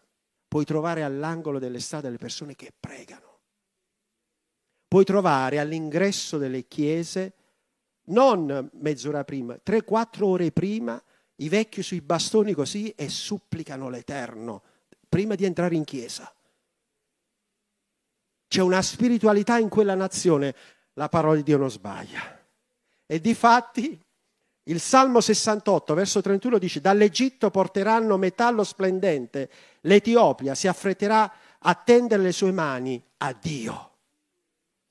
Puoi 0.48 0.64
trovare 0.64 1.02
all'angolo 1.02 1.58
delle 1.58 1.78
strade 1.78 2.10
le 2.10 2.16
persone 2.16 2.56
che 2.56 2.72
pregano. 2.78 3.40
Puoi 4.88 5.04
trovare 5.04 5.58
all'ingresso 5.58 6.38
delle 6.38 6.66
chiese, 6.66 7.34
non 8.12 8.70
mezz'ora 8.74 9.24
prima, 9.24 9.58
tre, 9.62 9.82
quattro 9.82 10.28
ore 10.28 10.52
prima, 10.52 11.02
i 11.36 11.48
vecchi 11.48 11.82
sui 11.82 12.00
bastoni 12.00 12.52
così 12.52 12.90
e 12.90 13.08
supplicano 13.08 13.88
l'Eterno 13.88 14.62
prima 15.08 15.34
di 15.34 15.44
entrare 15.44 15.74
in 15.74 15.84
chiesa. 15.84 16.32
C'è 18.48 18.60
una 18.60 18.82
spiritualità 18.82 19.58
in 19.58 19.68
quella 19.68 19.94
nazione, 19.94 20.54
la 20.94 21.08
parola 21.08 21.36
di 21.36 21.42
Dio 21.42 21.58
non 21.58 21.70
sbaglia. 21.70 22.40
E 23.06 23.20
di 23.20 23.34
fatti 23.34 23.98
il 24.64 24.80
Salmo 24.80 25.20
68, 25.20 25.94
verso 25.94 26.20
31 26.20 26.58
dice, 26.58 26.80
dall'Egitto 26.80 27.50
porteranno 27.50 28.16
metallo 28.16 28.62
splendente, 28.62 29.50
l'Etiopia 29.82 30.54
si 30.54 30.68
affretterà 30.68 31.30
a 31.58 31.74
tendere 31.74 32.22
le 32.22 32.32
sue 32.32 32.52
mani 32.52 33.02
a 33.18 33.32
Dio. 33.32 33.90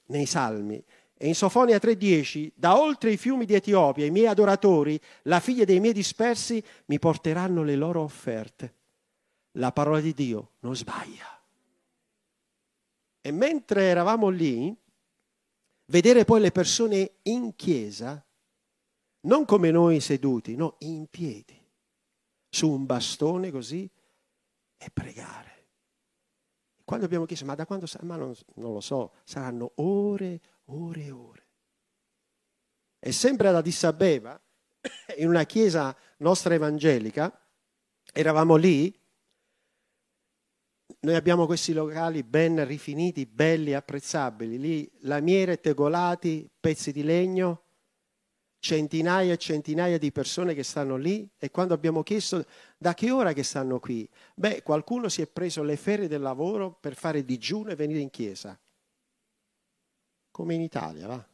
Nei 0.07 0.25
Salmi. 0.25 0.83
E 1.23 1.27
in 1.27 1.35
Sofonia 1.35 1.77
3:10, 1.77 2.51
da 2.55 2.79
oltre 2.79 3.11
i 3.11 3.17
fiumi 3.17 3.45
di 3.45 3.53
Etiopia, 3.53 4.07
i 4.07 4.09
miei 4.09 4.25
adoratori, 4.25 4.99
la 5.25 5.39
figlia 5.39 5.65
dei 5.65 5.79
miei 5.79 5.93
dispersi, 5.93 6.63
mi 6.85 6.97
porteranno 6.97 7.61
le 7.61 7.75
loro 7.75 8.01
offerte. 8.01 8.73
La 9.51 9.71
parola 9.71 9.99
di 9.99 10.15
Dio 10.15 10.53
non 10.61 10.75
sbaglia. 10.75 11.27
E 13.21 13.31
mentre 13.31 13.83
eravamo 13.83 14.29
lì, 14.29 14.75
vedere 15.85 16.25
poi 16.25 16.41
le 16.41 16.49
persone 16.49 17.17
in 17.23 17.55
chiesa, 17.55 18.25
non 19.27 19.45
come 19.45 19.69
noi 19.69 19.99
seduti, 19.99 20.55
no, 20.55 20.77
in 20.79 21.05
piedi, 21.05 21.55
su 22.49 22.67
un 22.67 22.87
bastone 22.87 23.51
così, 23.51 23.87
e 24.75 24.89
pregare. 24.91 25.67
Quando 26.83 27.05
abbiamo 27.05 27.25
chiesto, 27.25 27.45
ma 27.45 27.53
da 27.53 27.67
quando, 27.67 27.85
ma 28.01 28.15
non, 28.15 28.33
non 28.55 28.73
lo 28.73 28.81
so, 28.81 29.11
saranno 29.23 29.73
ore, 29.75 30.41
ore 30.73 31.05
e 31.05 31.11
ore. 31.11 31.45
E 32.99 33.11
sempre 33.11 33.47
ad 33.47 33.55
Addis 33.55 33.83
Abeba, 33.83 34.39
in 35.17 35.27
una 35.27 35.45
chiesa 35.45 35.95
nostra 36.17 36.53
evangelica, 36.53 37.35
eravamo 38.13 38.55
lì 38.55 38.95
noi 41.03 41.15
abbiamo 41.15 41.47
questi 41.47 41.73
locali 41.73 42.21
ben 42.21 42.63
rifiniti, 42.67 43.25
belli, 43.25 43.73
apprezzabili, 43.73 44.59
lì 44.59 44.91
lamiere 44.99 45.59
tegolati, 45.59 46.47
pezzi 46.59 46.91
di 46.91 47.01
legno, 47.01 47.63
centinaia 48.59 49.33
e 49.33 49.37
centinaia 49.37 49.97
di 49.97 50.11
persone 50.11 50.53
che 50.53 50.61
stanno 50.61 50.97
lì. 50.97 51.27
E 51.39 51.49
quando 51.49 51.73
abbiamo 51.73 52.03
chiesto 52.03 52.45
da 52.77 52.93
che 52.93 53.09
ora 53.09 53.33
che 53.33 53.41
stanno 53.41 53.79
qui, 53.79 54.07
beh, 54.35 54.61
qualcuno 54.61 55.09
si 55.09 55.23
è 55.23 55.27
preso 55.27 55.63
le 55.63 55.75
ferie 55.75 56.07
del 56.07 56.21
lavoro 56.21 56.71
per 56.79 56.93
fare 56.93 57.25
digiuno 57.25 57.71
e 57.71 57.75
venire 57.75 57.99
in 57.99 58.11
chiesa, 58.11 58.59
come 60.41 60.55
in 60.55 60.61
Italia, 60.61 61.05
va? 61.05 61.25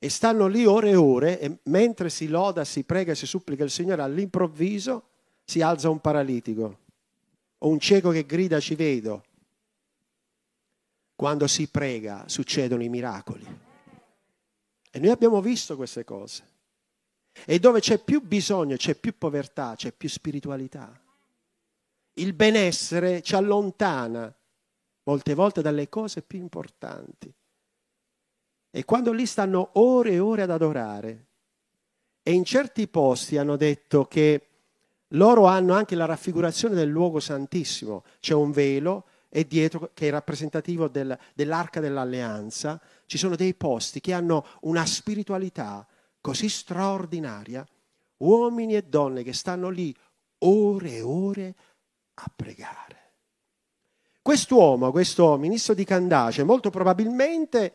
E 0.00 0.08
stanno 0.08 0.48
lì 0.48 0.64
ore 0.64 0.90
e 0.90 0.96
ore 0.96 1.40
e 1.40 1.58
mentre 1.64 2.10
si 2.10 2.26
loda, 2.26 2.64
si 2.64 2.82
prega, 2.82 3.14
si 3.14 3.26
supplica 3.26 3.62
il 3.62 3.70
Signore, 3.70 4.02
all'improvviso 4.02 5.04
si 5.44 5.60
alza 5.60 5.90
un 5.90 6.00
paralitico 6.00 6.78
o 7.58 7.68
un 7.68 7.78
cieco 7.78 8.10
che 8.10 8.26
grida 8.26 8.58
ci 8.58 8.74
vedo. 8.74 9.24
Quando 11.14 11.46
si 11.46 11.68
prega 11.68 12.24
succedono 12.26 12.82
i 12.82 12.88
miracoli. 12.88 13.46
E 14.90 14.98
noi 14.98 15.10
abbiamo 15.10 15.40
visto 15.40 15.76
queste 15.76 16.02
cose. 16.02 16.56
E 17.44 17.60
dove 17.60 17.78
c'è 17.78 18.02
più 18.02 18.20
bisogno, 18.20 18.76
c'è 18.76 18.96
più 18.96 19.16
povertà, 19.16 19.74
c'è 19.76 19.92
più 19.92 20.08
spiritualità. 20.08 21.00
Il 22.14 22.32
benessere 22.32 23.22
ci 23.22 23.36
allontana 23.36 24.32
molte 25.08 25.32
volte 25.32 25.62
dalle 25.62 25.88
cose 25.88 26.20
più 26.20 26.38
importanti. 26.38 27.32
E 28.70 28.84
quando 28.84 29.12
lì 29.12 29.24
stanno 29.24 29.70
ore 29.74 30.12
e 30.12 30.18
ore 30.18 30.42
ad 30.42 30.50
adorare, 30.50 31.26
e 32.22 32.32
in 32.32 32.44
certi 32.44 32.86
posti 32.88 33.38
hanno 33.38 33.56
detto 33.56 34.04
che 34.04 34.48
loro 35.12 35.46
hanno 35.46 35.72
anche 35.72 35.94
la 35.94 36.04
raffigurazione 36.04 36.74
del 36.74 36.90
luogo 36.90 37.20
santissimo, 37.20 38.04
c'è 38.20 38.34
un 38.34 38.50
velo 38.50 39.06
e 39.30 39.46
dietro 39.46 39.92
che 39.94 40.08
è 40.08 40.10
rappresentativo 40.10 40.88
del, 40.88 41.18
dell'arca 41.32 41.80
dell'alleanza, 41.80 42.78
ci 43.06 43.16
sono 43.16 43.34
dei 43.34 43.54
posti 43.54 44.00
che 44.00 44.12
hanno 44.12 44.44
una 44.62 44.84
spiritualità 44.84 45.86
così 46.20 46.50
straordinaria, 46.50 47.66
uomini 48.18 48.76
e 48.76 48.82
donne 48.82 49.22
che 49.22 49.32
stanno 49.32 49.70
lì 49.70 49.94
ore 50.40 50.96
e 50.96 51.00
ore 51.00 51.54
a 52.12 52.30
pregare. 52.34 52.97
Quest'uomo, 54.28 54.90
questo 54.90 55.38
ministro 55.38 55.72
di 55.72 55.84
Candace, 55.84 56.44
molto 56.44 56.68
probabilmente 56.68 57.72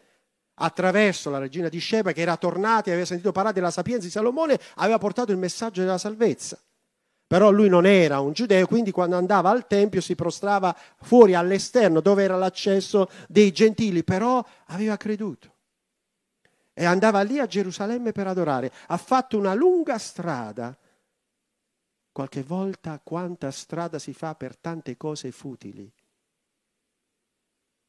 attraverso 0.54 1.32
la 1.32 1.40
regina 1.40 1.68
di 1.68 1.82
Sheba 1.82 2.12
che 2.12 2.22
era 2.22 2.38
tornata 2.38 2.90
e 2.90 2.92
aveva 2.92 3.08
sentito 3.08 3.32
parlare 3.32 3.56
della 3.56 3.72
sapienza 3.72 4.06
di 4.06 4.12
Salomone, 4.12 4.60
aveva 4.76 5.00
portato 5.00 5.32
il 5.32 5.40
messaggio 5.40 5.82
della 5.82 5.98
salvezza. 5.98 6.62
Però 7.26 7.50
lui 7.50 7.70
non 7.70 7.88
era 7.88 8.20
un 8.20 8.34
giudeo, 8.34 8.68
quindi 8.68 8.92
quando 8.92 9.18
andava 9.18 9.50
al 9.50 9.66
Tempio 9.66 10.00
si 10.00 10.14
prostrava 10.14 10.78
fuori 11.02 11.34
all'esterno 11.34 12.02
dove 12.02 12.22
era 12.22 12.38
l'accesso 12.38 13.10
dei 13.28 13.52
gentili, 13.52 14.04
però 14.04 14.46
aveva 14.68 14.96
creduto. 14.96 15.56
E 16.72 16.86
andava 16.86 17.24
lì 17.24 17.40
a 17.40 17.48
Gerusalemme 17.48 18.12
per 18.12 18.28
adorare. 18.28 18.72
Ha 18.90 18.98
fatto 18.98 19.40
una 19.40 19.56
lunga 19.56 19.98
strada. 19.98 20.78
Qualche 22.12 22.44
volta 22.44 23.02
quanta 23.04 23.50
strada 23.50 23.98
si 23.98 24.14
fa 24.14 24.36
per 24.36 24.56
tante 24.56 24.96
cose 24.98 25.32
futili. 25.32 25.92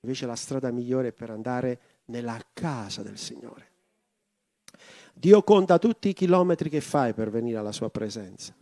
Invece 0.04 0.26
la 0.26 0.36
strada 0.36 0.70
migliore 0.70 1.08
è 1.08 1.12
per 1.12 1.30
andare 1.30 1.78
nella 2.06 2.38
casa 2.52 3.02
del 3.02 3.16
Signore. 3.16 3.70
Dio 5.14 5.42
conta 5.42 5.78
tutti 5.78 6.10
i 6.10 6.12
chilometri 6.12 6.68
che 6.68 6.82
fai 6.82 7.14
per 7.14 7.30
venire 7.30 7.56
alla 7.56 7.72
sua 7.72 7.88
presenza. 7.88 8.54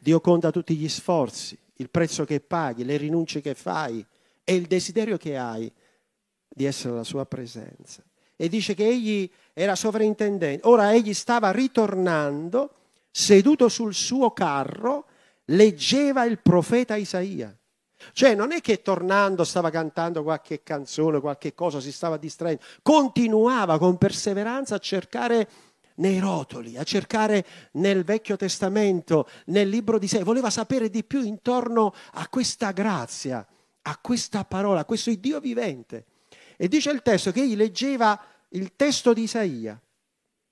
Dio 0.00 0.20
conta 0.20 0.50
tutti 0.50 0.74
gli 0.74 0.88
sforzi, 0.88 1.56
il 1.74 1.88
prezzo 1.88 2.24
che 2.24 2.40
paghi, 2.40 2.84
le 2.84 2.96
rinunce 2.96 3.40
che 3.40 3.54
fai 3.54 4.04
e 4.42 4.54
il 4.56 4.66
desiderio 4.66 5.16
che 5.18 5.36
hai 5.36 5.70
di 6.48 6.64
essere 6.64 6.94
alla 6.94 7.04
sua 7.04 7.26
presenza. 7.26 8.02
E 8.34 8.48
dice 8.48 8.74
che 8.74 8.88
egli 8.88 9.30
era 9.52 9.76
sovrintendente. 9.76 10.66
Ora 10.66 10.92
egli 10.92 11.14
stava 11.14 11.52
ritornando, 11.52 12.74
seduto 13.08 13.68
sul 13.68 13.94
suo 13.94 14.32
carro, 14.32 15.06
leggeva 15.44 16.24
il 16.24 16.40
profeta 16.40 16.96
Isaia. 16.96 17.56
Cioè 18.12 18.34
non 18.34 18.52
è 18.52 18.60
che 18.60 18.82
tornando 18.82 19.44
stava 19.44 19.70
cantando 19.70 20.22
qualche 20.22 20.62
canzone, 20.62 21.20
qualche 21.20 21.54
cosa, 21.54 21.80
si 21.80 21.92
stava 21.92 22.16
distraendo, 22.16 22.62
continuava 22.82 23.78
con 23.78 23.98
perseveranza 23.98 24.76
a 24.76 24.78
cercare 24.78 25.48
nei 25.96 26.18
rotoli, 26.18 26.76
a 26.76 26.84
cercare 26.84 27.44
nel 27.72 28.04
Vecchio 28.04 28.36
Testamento, 28.36 29.28
nel 29.46 29.68
libro 29.68 29.98
di 29.98 30.08
sé, 30.08 30.22
voleva 30.22 30.50
sapere 30.50 30.88
di 30.88 31.04
più 31.04 31.22
intorno 31.22 31.92
a 32.12 32.28
questa 32.28 32.72
grazia, 32.72 33.46
a 33.82 33.98
questa 34.00 34.44
parola, 34.44 34.80
a 34.80 34.84
questo 34.84 35.12
Dio 35.14 35.40
vivente. 35.40 36.06
E 36.56 36.68
dice 36.68 36.90
il 36.90 37.02
testo 37.02 37.32
che 37.32 37.42
egli 37.42 37.56
leggeva 37.56 38.18
il 38.50 38.72
testo 38.76 39.12
di 39.12 39.22
Isaia. 39.22 39.80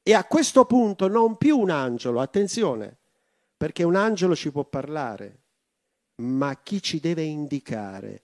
E 0.03 0.15
a 0.15 0.25
questo 0.25 0.65
punto 0.65 1.09
non 1.09 1.37
più 1.37 1.59
un 1.59 1.71
angelo, 1.71 2.21
attenzione, 2.21 2.97
perché 3.57 3.83
un 3.83 3.95
angelo 3.95 4.35
ci 4.35 4.51
può 4.51 4.65
parlare, 4.65 5.39
ma 6.21 6.59
chi 6.63 6.83
ci 6.83 7.01
deve 7.01 7.23
indicare 7.23 8.23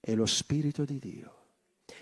è 0.00 0.14
lo 0.14 0.26
Spirito 0.26 0.84
di 0.84 0.98
Dio. 0.98 1.34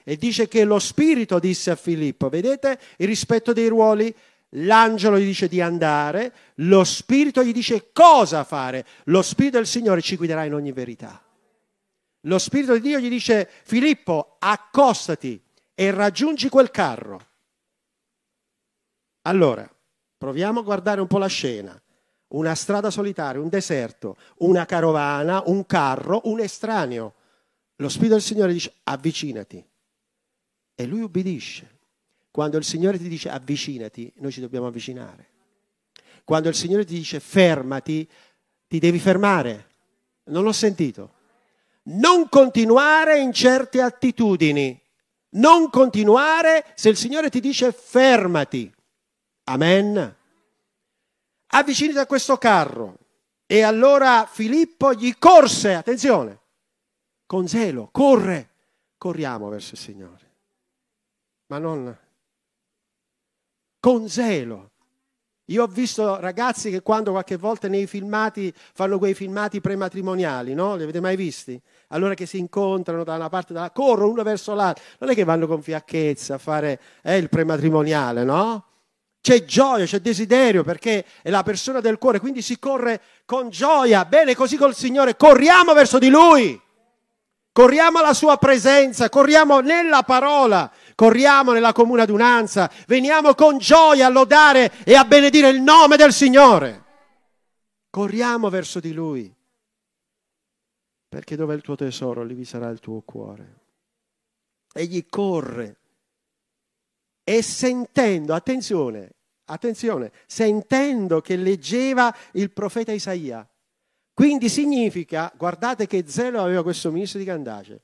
E 0.05 0.17
dice 0.17 0.49
che 0.49 0.65
lo 0.65 0.79
Spirito 0.79 1.39
disse 1.39 1.71
a 1.71 1.77
Filippo, 1.77 2.29
vedete 2.29 2.79
il 2.99 3.07
rispetto 3.07 3.53
dei 3.53 3.69
ruoli? 3.69 4.15
L'angelo 4.57 5.19
gli 5.19 5.25
dice 5.25 5.49
di 5.49 5.61
andare, 5.61 6.33
lo 6.57 6.85
Spirito 6.85 7.43
gli 7.43 7.53
dice 7.53 7.91
cosa 7.93 8.45
fare. 8.45 8.87
Lo 9.05 9.23
Spirito 9.23 9.57
del 9.57 9.67
Signore 9.67 10.01
ci 10.01 10.17
guiderà 10.17 10.45
in 10.45 10.55
ogni 10.55 10.73
verità. 10.73 11.21
Lo 12.21 12.39
Spirito 12.39 12.75
di 12.75 12.81
Dio 12.81 13.01
gli 13.01 13.09
dice, 13.09 13.51
Filippo, 13.65 14.37
accostati 14.39 15.43
e 15.75 15.91
raggiungi 15.91 16.49
quel 16.49 16.71
carro. 16.71 17.27
Allora, 19.23 19.69
proviamo 20.17 20.61
a 20.61 20.63
guardare 20.63 21.01
un 21.01 21.07
po' 21.07 21.19
la 21.19 21.27
scena. 21.27 21.79
Una 22.35 22.55
strada 22.57 22.91
solitaria, 22.91 23.41
un 23.41 23.49
deserto, 23.49 24.17
una 24.39 24.67
carovana, 24.67 25.43
un 25.47 25.67
carro, 25.67 26.23
un 26.25 26.41
estraneo. 26.41 27.15
Lo 27.77 27.89
Spirito 27.89 28.15
del 28.15 28.23
Signore 28.23 28.53
dice 28.53 28.73
avvicinati. 28.83 29.65
E 30.75 30.87
lui 30.87 31.03
ubbidisce. 31.03 31.79
Quando 32.33 32.57
il 32.57 32.65
Signore 32.65 32.99
ti 32.99 33.09
dice 33.09 33.29
avvicinati, 33.29 34.13
noi 34.17 34.33
ci 34.33 34.41
dobbiamo 34.41 34.67
avvicinare. 34.67 35.29
Quando 36.25 36.49
il 36.49 36.57
Signore 36.57 36.85
ti 36.85 36.95
dice 36.95 37.21
fermati, 37.21 38.09
ti 38.67 38.81
devi 38.81 38.99
fermare. 38.99 39.69
Non 40.25 40.43
l'ho 40.43 40.53
sentito. 40.53 41.13
Non 41.85 42.29
continuare 42.29 43.21
in 43.21 43.33
certe 43.33 43.81
attitudini. 43.81 44.81
Non 45.31 45.71
continuare 45.71 46.65
se 46.75 46.89
il 46.89 46.97
Signore 46.97 47.31
ti 47.31 47.39
dice 47.39 47.71
fermati. 47.71 48.73
Amen. 49.45 50.17
Avvicinati 51.55 51.99
a 51.99 52.07
questo 52.07 52.37
carro. 52.37 52.99
E 53.47 53.63
allora 53.63 54.27
Filippo 54.31 54.93
gli 54.95 55.15
corse, 55.19 55.75
attenzione, 55.75 56.41
con 57.27 57.47
zelo, 57.47 57.89
corre. 57.93 58.51
Corriamo 58.97 59.49
verso 59.49 59.75
il 59.75 59.81
Signore. 59.81 60.33
Ma 61.47 61.59
non 61.59 61.99
con 63.85 64.09
zelo. 64.09 64.71
Io 65.49 65.65
ho 65.65 65.67
visto 65.67 66.19
ragazzi 66.19 66.71
che 66.71 66.81
quando 66.81 67.11
qualche 67.11 67.37
volta 67.37 67.69
nei 67.69 67.87
filmati 67.87 68.51
fanno 68.57 68.97
quei 68.97 69.13
filmati 69.13 69.61
prematrimoniali, 69.61 70.55
no? 70.55 70.75
Li 70.75 70.85
avete 70.85 71.03
mai 71.03 71.17
visti? 71.17 71.61
Allora 71.89 72.15
che 72.15 72.25
si 72.25 72.39
incontrano 72.39 73.05
da 73.05 73.17
una 73.17 73.29
parte 73.29 73.51
e 73.51 73.55
dall'altra, 73.55 73.83
corrono 73.83 74.11
uno 74.11 74.23
verso 74.23 74.55
l'altro. 74.55 74.83
Non 75.01 75.11
è 75.11 75.15
che 75.15 75.25
vanno 75.25 75.47
con 75.47 75.61
fiacchezza 75.61 76.37
a 76.37 76.39
fare 76.39 76.81
eh, 77.03 77.19
il 77.19 77.29
prematrimoniale, 77.29 78.25
no? 78.25 78.65
C'è 79.25 79.47
gioia, 79.47 79.87
c'è 79.87 80.01
desiderio 80.01 80.63
perché 80.65 81.03
è 81.23 81.31
la 81.31 81.43
persona 81.43 81.81
del 81.81 81.97
cuore, 81.97 82.21
quindi 82.21 82.43
si 82.43 82.59
corre 82.59 83.01
con 83.25 83.49
gioia. 83.49 84.05
Bene, 84.05 84.35
così 84.35 84.59
col 84.59 84.75
Signore, 84.75 85.17
corriamo 85.17 85.73
verso 85.73 85.99
di 85.99 86.11
Lui. 86.11 86.61
Corriamo 87.51 88.01
alla 88.01 88.13
sua 88.13 88.37
presenza, 88.37 89.09
corriamo 89.09 89.61
nella 89.61 90.03
parola, 90.03 90.71
corriamo 90.95 91.53
nella 91.53 91.73
comune 91.73 92.03
adunanza, 92.03 92.71
veniamo 92.87 93.35
con 93.35 93.57
gioia 93.57 94.09
a 94.09 94.11
lodare 94.11 94.71
e 94.85 94.95
a 94.95 95.07
benedire 95.07 95.49
il 95.49 95.63
nome 95.63 95.97
del 95.97 96.13
Signore. 96.13 96.85
Corriamo 97.89 98.51
verso 98.51 98.79
di 98.79 98.93
Lui, 98.93 99.35
perché 101.09 101.35
dove 101.35 101.55
è 101.55 101.57
il 101.57 101.63
tuo 101.63 101.77
tesoro, 101.77 102.25
lì 102.25 102.35
vi 102.35 102.45
sarà 102.45 102.69
il 102.69 102.81
tuo 102.81 103.01
cuore. 103.01 103.61
Egli 104.75 105.07
corre 105.09 105.77
e 107.25 107.41
sentendo, 107.41 108.35
attenzione, 108.35 109.14
attenzione, 109.47 110.13
sentendo 110.27 111.21
che 111.21 111.37
leggeva 111.37 112.15
il 112.33 112.51
profeta 112.51 112.93
Isaia, 112.93 113.47
quindi 114.15 114.49
significa, 114.49 115.33
guardate 115.37 115.89
che 115.89 116.05
zelo 116.07 116.41
aveva 116.41 116.63
questo 116.63 116.93
ministro 116.93 117.19
di 117.19 117.25
Candace, 117.25 117.83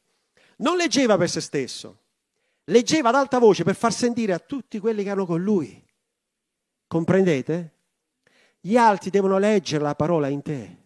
non 0.58 0.76
leggeva 0.76 1.16
per 1.16 1.28
se 1.28 1.40
stesso, 1.40 1.98
leggeva 2.64 3.08
ad 3.08 3.16
alta 3.16 3.38
voce 3.38 3.64
per 3.64 3.74
far 3.74 3.92
sentire 3.92 4.32
a 4.32 4.38
tutti 4.38 4.78
quelli 4.78 5.02
che 5.02 5.08
erano 5.08 5.26
con 5.26 5.42
lui. 5.42 5.84
Comprendete? 6.86 7.74
Gli 8.60 8.76
altri 8.76 9.10
devono 9.10 9.38
leggere 9.38 9.82
la 9.82 9.94
parola 9.94 10.28
in 10.28 10.42
te. 10.42 10.76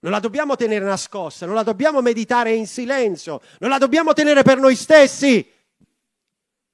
Non 0.00 0.12
la 0.12 0.18
dobbiamo 0.18 0.56
tenere 0.56 0.84
nascosta, 0.84 1.46
non 1.46 1.54
la 1.54 1.62
dobbiamo 1.62 2.00
meditare 2.02 2.52
in 2.52 2.66
silenzio, 2.66 3.40
non 3.58 3.70
la 3.70 3.78
dobbiamo 3.78 4.12
tenere 4.12 4.42
per 4.42 4.58
noi 4.58 4.74
stessi. 4.74 5.46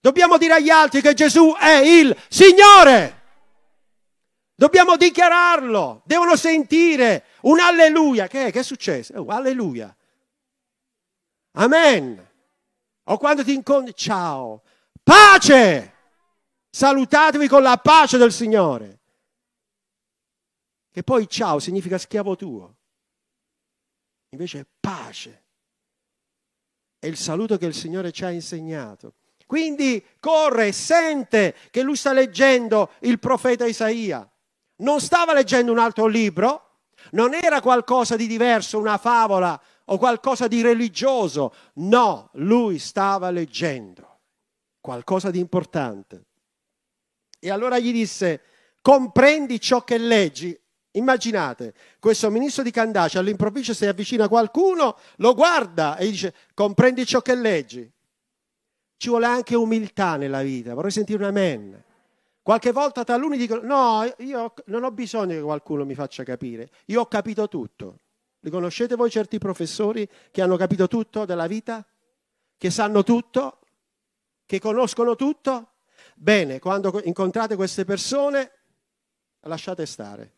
Dobbiamo 0.07 0.39
dire 0.39 0.53
agli 0.53 0.71
altri 0.71 1.01
che 1.01 1.15
Gesù 1.15 1.53
è 1.59 1.79
il 1.79 2.17
Signore. 2.29 3.23
Dobbiamo 4.55 4.97
dichiararlo, 4.97 6.03
devono 6.05 6.37
sentire 6.37 7.25
un 7.41 7.59
alleluia. 7.59 8.29
Che 8.29 8.47
è? 8.47 8.53
Che 8.53 8.61
è 8.61 8.63
successo? 8.63 9.15
Oh, 9.15 9.27
alleluia. 9.27 9.93
Amen. 11.55 12.25
O 13.03 13.19
quando 13.19 13.43
ti 13.43 13.53
incontri, 13.53 13.97
ciao, 13.97 14.63
pace. 15.03 15.95
Salutatevi 16.71 17.49
con 17.49 17.63
la 17.63 17.77
pace 17.77 18.17
del 18.17 18.31
Signore. 18.31 19.01
Che 20.93 21.03
poi 21.03 21.29
ciao 21.29 21.59
significa 21.59 21.99
schiavo 21.99 22.37
tuo. 22.37 22.77
Invece 24.29 24.69
pace. 24.79 25.47
È 26.97 27.07
il 27.09 27.17
saluto 27.17 27.59
che 27.59 27.67
il 27.67 27.75
Signore 27.75 28.13
ci 28.13 28.25
ha 28.25 28.31
insegnato. 28.31 29.15
Quindi 29.47 30.05
corre, 30.21 30.73
sente 30.73 31.55
che 31.71 31.83
lui 31.83 31.97
sta 31.97 32.13
leggendo 32.13 32.91
il 33.01 33.19
profeta 33.19 33.67
Isaia 33.67 34.29
non 34.77 35.01
stava 35.01 35.33
leggendo 35.33 35.73
un 35.73 35.79
altro 35.79 36.07
libro, 36.07 36.63
non 37.13 37.35
era 37.35 37.61
qualcosa 37.61 38.17
di 38.17 38.27
diverso, 38.27 38.79
una 38.79 38.99
favola 38.99 39.61
o 39.87 39.99
qualcosa 39.99 40.49
di 40.49 40.61
religioso, 40.61 41.55
no, 41.75 42.31
lui 42.35 42.79
stava 42.79 43.31
leggendo 43.31 44.21
qualcosa 44.81 45.31
di 45.31 45.39
importante. 45.39 46.25
E 47.39 47.51
allora 47.51 47.79
gli 47.79 47.93
disse, 47.93 48.43
comprendi 48.83 49.61
ciò 49.61 49.85
che 49.85 49.99
leggi? 49.99 50.59
Immaginate, 50.93 51.75
questo 52.01 52.31
ministro 52.31 52.63
di 52.63 52.71
Candace 52.71 53.19
all'improvviso 53.19 53.75
si 53.75 53.87
avvicina 53.87 54.25
a 54.25 54.29
qualcuno, 54.29 54.97
lo 55.17 55.35
guarda 55.35 55.97
e 55.97 56.07
gli 56.07 56.11
dice, 56.13 56.35
comprendi 56.55 57.05
ciò 57.05 57.21
che 57.21 57.35
leggi? 57.35 57.89
Ci 58.97 59.09
vuole 59.09 59.27
anche 59.27 59.55
umiltà 59.55 60.17
nella 60.17 60.43
vita, 60.43 60.75
vorrei 60.75 60.91
sentire 60.91 61.19
un 61.19 61.29
amen. 61.29 61.85
Qualche 62.43 62.73
volta 62.73 63.03
taluni 63.05 63.37
dicono, 63.37 63.63
no, 63.63 64.15
io 64.19 64.55
non 64.67 64.85
ho 64.85 64.93
bisogno 64.93 65.35
che 65.35 65.41
qualcuno 65.41 65.85
mi 65.85 65.95
faccia 65.95 66.23
capire, 66.23 66.71
io 66.87 67.01
ho 67.01 67.07
capito 67.07 67.49
tutto. 67.49 68.01
Li 68.41 68.51
conoscete 68.51 68.95
voi 68.95 69.11
certi 69.11 69.39
professori 69.39 70.09
che 70.31 70.43
hanno 70.43 70.57
capito 70.57 70.87
tutto 70.87 71.25
della 71.25 71.49
vita? 71.49 71.85
Che 72.57 72.71
sanno 72.71 73.03
tutto? 73.03 73.59
Che 74.47 74.61
conoscono 74.61 75.17
tutto? 75.17 75.73
Bene, 76.15 76.61
quando 76.61 77.01
incontrate 77.05 77.57
queste 77.57 77.85
persone, 77.85 78.53
lasciate 79.41 79.85
stare, 79.85 80.33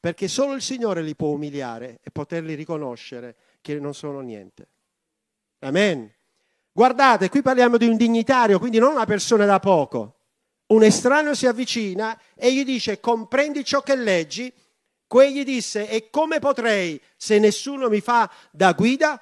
perché 0.00 0.26
solo 0.28 0.54
il 0.54 0.62
Signore 0.62 1.02
li 1.02 1.14
può 1.14 1.28
umiliare 1.28 2.00
e 2.02 2.10
poterli 2.10 2.54
riconoscere 2.54 3.36
che 3.60 3.78
non 3.78 3.92
sono 3.92 4.20
niente. 4.20 4.68
Amen. 5.58 6.10
Guardate, 6.72 7.28
qui 7.28 7.42
parliamo 7.42 7.76
di 7.76 7.88
un 7.88 7.96
dignitario, 7.96 8.58
quindi 8.58 8.78
non 8.78 8.92
una 8.92 9.04
persona 9.04 9.44
da 9.44 9.58
poco. 9.58 10.18
Un 10.66 10.84
estraneo 10.84 11.34
si 11.34 11.46
avvicina 11.46 12.18
e 12.34 12.54
gli 12.54 12.64
dice 12.64 13.00
comprendi 13.00 13.64
ciò 13.64 13.82
che 13.82 13.96
leggi? 13.96 14.52
Quegli 15.06 15.42
disse 15.42 15.88
e 15.88 16.08
come 16.10 16.38
potrei 16.38 17.00
se 17.16 17.40
nessuno 17.40 17.88
mi 17.88 18.00
fa 18.00 18.30
da 18.52 18.72
guida? 18.72 19.20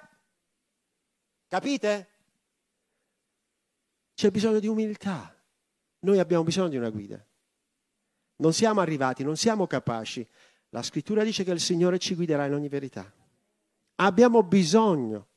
Capite? 1.48 2.08
C'è 4.12 4.30
bisogno 4.30 4.58
di 4.58 4.66
umiltà. 4.66 5.34
Noi 6.00 6.18
abbiamo 6.18 6.44
bisogno 6.44 6.68
di 6.68 6.76
una 6.76 6.90
guida. 6.90 7.24
Non 8.36 8.52
siamo 8.52 8.80
arrivati, 8.80 9.24
non 9.24 9.38
siamo 9.38 9.66
capaci. 9.66 10.26
La 10.70 10.82
scrittura 10.82 11.24
dice 11.24 11.44
che 11.44 11.52
il 11.52 11.60
Signore 11.60 11.98
ci 11.98 12.14
guiderà 12.14 12.44
in 12.44 12.52
ogni 12.52 12.68
verità. 12.68 13.10
Abbiamo 13.96 14.42
bisogno 14.42 15.27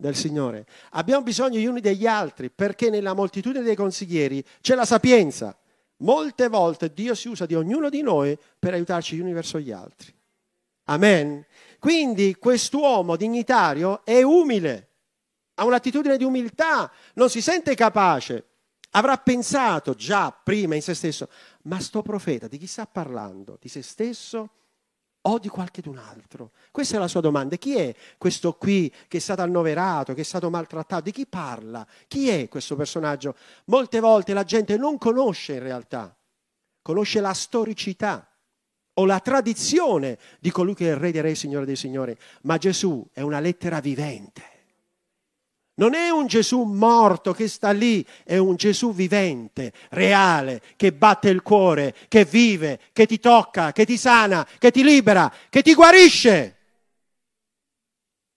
del 0.00 0.14
Signore. 0.14 0.64
Abbiamo 0.90 1.24
bisogno 1.24 1.58
gli 1.58 1.66
uni 1.66 1.80
degli 1.80 2.06
altri 2.06 2.50
perché 2.50 2.88
nella 2.88 3.14
moltitudine 3.14 3.64
dei 3.64 3.74
consiglieri 3.74 4.42
c'è 4.60 4.76
la 4.76 4.84
sapienza. 4.84 5.58
Molte 5.98 6.48
volte 6.48 6.92
Dio 6.94 7.16
si 7.16 7.26
usa 7.26 7.44
di 7.44 7.56
ognuno 7.56 7.90
di 7.90 8.00
noi 8.00 8.38
per 8.58 8.74
aiutarci 8.74 9.16
gli 9.16 9.20
uni 9.20 9.32
verso 9.32 9.58
gli 9.58 9.72
altri. 9.72 10.14
Amen. 10.84 11.44
Quindi 11.80 12.36
quest'uomo 12.36 13.16
dignitario 13.16 14.04
è 14.04 14.22
umile, 14.22 14.88
ha 15.54 15.64
un'attitudine 15.64 16.16
di 16.16 16.24
umiltà, 16.24 16.90
non 17.14 17.28
si 17.28 17.42
sente 17.42 17.74
capace. 17.74 18.44
Avrà 18.92 19.18
pensato 19.18 19.94
già 19.94 20.30
prima 20.30 20.76
in 20.76 20.80
se 20.82 20.94
stesso, 20.94 21.28
ma 21.64 21.78
sto 21.80 22.02
profeta 22.02 22.46
di 22.46 22.56
chi 22.56 22.66
sta 22.66 22.86
parlando? 22.86 23.58
Di 23.60 23.68
se 23.68 23.82
stesso 23.82 24.50
o 25.22 25.38
di 25.38 25.48
qualche 25.48 25.82
d'un 25.82 25.98
altro? 25.98 26.52
Questa 26.70 26.96
è 26.96 26.98
la 26.98 27.08
sua 27.08 27.20
domanda. 27.20 27.56
Chi 27.56 27.76
è 27.76 27.94
questo 28.16 28.54
qui 28.54 28.92
che 29.08 29.18
è 29.18 29.20
stato 29.20 29.42
annoverato, 29.42 30.14
che 30.14 30.20
è 30.20 30.24
stato 30.24 30.50
maltrattato? 30.50 31.02
Di 31.02 31.12
chi 31.12 31.26
parla? 31.26 31.86
Chi 32.06 32.28
è 32.28 32.48
questo 32.48 32.76
personaggio? 32.76 33.34
Molte 33.66 34.00
volte 34.00 34.32
la 34.32 34.44
gente 34.44 34.76
non 34.76 34.98
conosce 34.98 35.54
in 35.54 35.62
realtà, 35.62 36.16
conosce 36.82 37.20
la 37.20 37.34
storicità 37.34 38.28
o 38.94 39.04
la 39.04 39.20
tradizione 39.20 40.18
di 40.40 40.50
colui 40.50 40.74
che 40.74 40.88
è 40.88 40.90
il 40.90 40.96
Re 40.96 41.12
dei 41.12 41.20
Re, 41.20 41.34
Signore 41.34 41.66
dei 41.66 41.76
Signori, 41.76 42.16
ma 42.42 42.56
Gesù 42.58 43.06
è 43.12 43.20
una 43.20 43.40
lettera 43.40 43.80
vivente 43.80 44.56
non 45.78 45.94
è 45.94 46.10
un 46.10 46.26
Gesù 46.26 46.62
morto 46.62 47.32
che 47.32 47.48
sta 47.48 47.70
lì, 47.70 48.04
è 48.24 48.36
un 48.36 48.56
Gesù 48.56 48.92
vivente, 48.92 49.72
reale, 49.90 50.62
che 50.76 50.92
batte 50.92 51.28
il 51.28 51.42
cuore, 51.42 51.94
che 52.08 52.24
vive, 52.24 52.80
che 52.92 53.06
ti 53.06 53.18
tocca, 53.18 53.72
che 53.72 53.84
ti 53.84 53.96
sana, 53.96 54.46
che 54.58 54.70
ti 54.70 54.82
libera, 54.82 55.32
che 55.48 55.62
ti 55.62 55.74
guarisce 55.74 56.56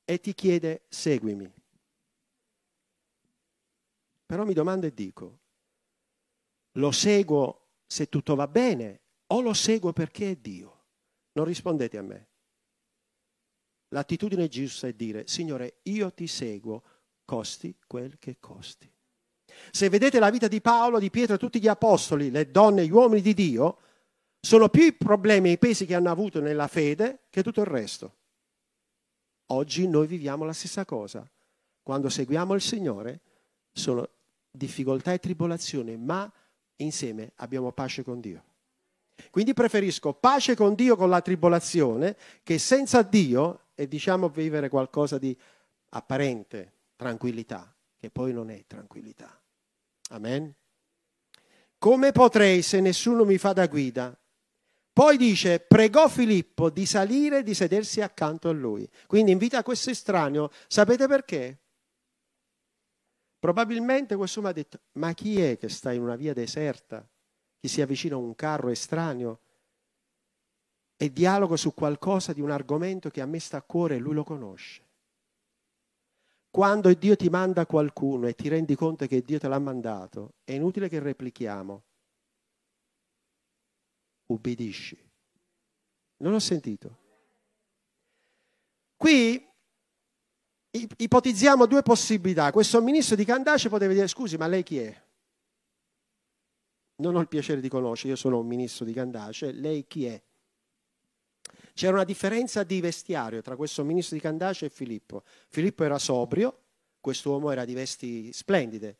e 0.05 0.19
ti 0.19 0.33
chiede 0.33 0.83
seguimi. 0.87 1.51
Però 4.25 4.45
mi 4.45 4.53
domando 4.53 4.85
e 4.85 4.93
dico, 4.93 5.39
lo 6.73 6.91
seguo 6.91 7.69
se 7.87 8.07
tutto 8.07 8.35
va 8.35 8.47
bene 8.47 9.01
o 9.27 9.41
lo 9.41 9.53
seguo 9.53 9.93
perché 9.93 10.31
è 10.31 10.35
Dio? 10.35 10.79
Non 11.33 11.45
rispondete 11.45 11.97
a 11.97 12.01
me. 12.01 12.27
L'attitudine 13.89 14.47
giusta 14.47 14.87
è 14.87 14.93
dire, 14.93 15.27
Signore, 15.27 15.79
io 15.83 16.13
ti 16.13 16.27
seguo 16.27 16.83
costi 17.31 17.73
quel 17.87 18.17
che 18.19 18.35
costi. 18.41 18.91
Se 19.71 19.87
vedete 19.87 20.19
la 20.19 20.29
vita 20.29 20.49
di 20.49 20.59
Paolo, 20.59 20.99
di 20.99 21.09
Pietro, 21.09 21.37
tutti 21.37 21.61
gli 21.61 21.67
apostoli, 21.69 22.29
le 22.29 22.51
donne, 22.51 22.85
gli 22.85 22.91
uomini 22.91 23.21
di 23.21 23.33
Dio, 23.33 23.77
sono 24.37 24.67
più 24.67 24.83
i 24.83 24.91
problemi 24.91 25.47
e 25.47 25.51
i 25.53 25.57
pesi 25.57 25.85
che 25.85 25.95
hanno 25.95 26.11
avuto 26.11 26.41
nella 26.41 26.67
fede 26.67 27.19
che 27.29 27.41
tutto 27.41 27.61
il 27.61 27.67
resto. 27.67 28.15
Oggi 29.51 29.87
noi 29.87 30.07
viviamo 30.07 30.43
la 30.43 30.51
stessa 30.51 30.83
cosa. 30.83 31.25
Quando 31.81 32.09
seguiamo 32.09 32.53
il 32.53 32.61
Signore 32.61 33.21
sono 33.71 34.09
difficoltà 34.51 35.13
e 35.13 35.19
tribolazioni, 35.19 35.95
ma 35.95 36.29
insieme 36.77 37.31
abbiamo 37.35 37.71
pace 37.71 38.03
con 38.03 38.19
Dio. 38.19 38.43
Quindi 39.29 39.53
preferisco 39.53 40.11
pace 40.11 40.53
con 40.53 40.75
Dio 40.75 40.97
con 40.97 41.09
la 41.09 41.21
tribolazione 41.21 42.17
che 42.43 42.57
senza 42.57 43.03
Dio 43.03 43.67
e 43.73 43.87
diciamo 43.87 44.27
vivere 44.27 44.67
qualcosa 44.67 45.17
di 45.17 45.37
apparente, 45.91 46.79
tranquillità, 47.01 47.75
che 47.97 48.11
poi 48.11 48.31
non 48.31 48.51
è 48.51 48.63
tranquillità. 48.67 49.41
Amen. 50.09 50.53
Come 51.79 52.11
potrei 52.11 52.61
se 52.61 52.79
nessuno 52.79 53.25
mi 53.25 53.39
fa 53.39 53.53
da 53.53 53.65
guida? 53.65 54.15
Poi 54.93 55.17
dice, 55.17 55.61
pregò 55.61 56.07
Filippo 56.07 56.69
di 56.69 56.85
salire 56.85 57.39
e 57.39 57.43
di 57.43 57.55
sedersi 57.55 58.01
accanto 58.01 58.49
a 58.49 58.51
lui. 58.51 58.87
Quindi 59.07 59.31
invita 59.31 59.63
questo 59.63 59.89
estraneo. 59.89 60.51
Sapete 60.67 61.07
perché? 61.07 61.59
Probabilmente 63.39 64.15
questo 64.15 64.37
uomo 64.39 64.51
ha 64.51 64.53
detto, 64.53 64.81
ma 64.99 65.11
chi 65.13 65.41
è 65.41 65.57
che 65.57 65.69
sta 65.69 65.91
in 65.91 66.03
una 66.03 66.15
via 66.15 66.33
deserta, 66.33 67.03
che 67.59 67.67
si 67.67 67.81
avvicina 67.81 68.13
a 68.13 68.19
un 68.19 68.35
carro 68.35 68.69
estraneo 68.69 69.39
e 70.97 71.11
dialoga 71.11 71.57
su 71.57 71.73
qualcosa 71.73 72.31
di 72.31 72.41
un 72.41 72.51
argomento 72.51 73.09
che 73.09 73.21
a 73.21 73.25
me 73.25 73.39
sta 73.39 73.57
a 73.57 73.63
cuore 73.63 73.95
e 73.95 73.99
lui 73.99 74.13
lo 74.13 74.23
conosce? 74.23 74.89
Quando 76.51 76.93
Dio 76.93 77.15
ti 77.15 77.29
manda 77.29 77.65
qualcuno 77.65 78.27
e 78.27 78.35
ti 78.35 78.49
rendi 78.49 78.75
conto 78.75 79.07
che 79.07 79.21
Dio 79.21 79.39
te 79.39 79.47
l'ha 79.47 79.57
mandato, 79.57 80.33
è 80.43 80.51
inutile 80.51 80.89
che 80.89 80.99
replichiamo. 80.99 81.83
Ubbidisci. 84.25 85.09
Non 86.17 86.33
ho 86.33 86.39
sentito. 86.39 86.97
Qui 88.97 89.49
ipotizziamo 90.97 91.65
due 91.65 91.81
possibilità. 91.83 92.51
Questo 92.51 92.81
ministro 92.81 93.15
di 93.15 93.23
Candace 93.23 93.69
poteva 93.69 93.93
dire, 93.93 94.07
scusi, 94.07 94.35
ma 94.35 94.47
lei 94.47 94.63
chi 94.63 94.79
è? 94.79 95.03
Non 96.97 97.15
ho 97.15 97.21
il 97.21 97.29
piacere 97.29 97.61
di 97.61 97.69
conoscere, 97.69 98.09
io 98.09 98.15
sono 98.15 98.39
un 98.39 98.47
ministro 98.47 98.83
di 98.83 98.93
Candace, 98.93 99.51
lei 99.53 99.87
chi 99.87 100.05
è? 100.05 100.21
C'era 101.73 101.93
una 101.93 102.03
differenza 102.03 102.63
di 102.63 102.81
vestiario 102.81 103.41
tra 103.41 103.55
questo 103.55 103.83
ministro 103.83 104.15
di 104.15 104.21
Candace 104.21 104.65
e 104.65 104.69
Filippo. 104.69 105.23
Filippo 105.47 105.83
era 105.83 105.97
sobrio, 105.97 106.57
quest'uomo 106.99 107.51
era 107.51 107.65
di 107.65 107.73
vesti 107.73 108.31
splendide, 108.31 108.97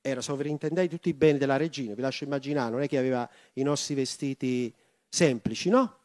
era 0.00 0.20
sovrintendente 0.20 0.88
di 0.88 0.94
tutti 0.94 1.08
i 1.08 1.14
beni 1.14 1.38
della 1.38 1.56
regina, 1.56 1.94
vi 1.94 2.00
lascio 2.00 2.24
immaginare, 2.24 2.70
non 2.70 2.82
è 2.82 2.88
che 2.88 2.98
aveva 2.98 3.28
i 3.54 3.62
nostri 3.62 3.94
vestiti 3.94 4.72
semplici, 5.08 5.68
no? 5.68 5.96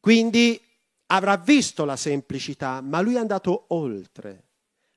Quindi 0.00 0.60
avrà 1.06 1.36
visto 1.36 1.84
la 1.84 1.96
semplicità, 1.96 2.80
ma 2.80 3.00
lui 3.00 3.14
è 3.14 3.18
andato 3.18 3.66
oltre, 3.68 4.42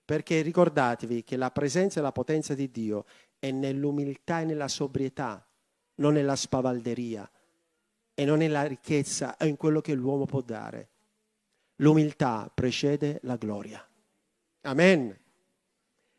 perché 0.03 0.41
ricordatevi 0.41 1.23
che 1.23 1.37
la 1.37 1.51
presenza 1.51 1.99
e 1.99 2.03
la 2.03 2.11
potenza 2.11 2.53
di 2.53 2.69
Dio 2.71 3.05
è 3.39 3.51
nell'umiltà 3.51 4.41
e 4.41 4.45
nella 4.45 4.67
sobrietà, 4.67 5.45
non 5.95 6.13
nella 6.13 6.35
spavalderia, 6.35 7.29
e 8.19 8.25
non 8.25 8.39
nella 8.39 8.63
ricchezza 8.63 9.37
o 9.39 9.45
in 9.45 9.57
quello 9.57 9.79
che 9.79 9.93
l'uomo 9.93 10.25
può 10.25 10.41
dare. 10.41 10.89
L'umiltà 11.75 12.49
precede 12.51 13.19
la 13.21 13.35
gloria. 13.35 13.87
Amen. 14.61 15.15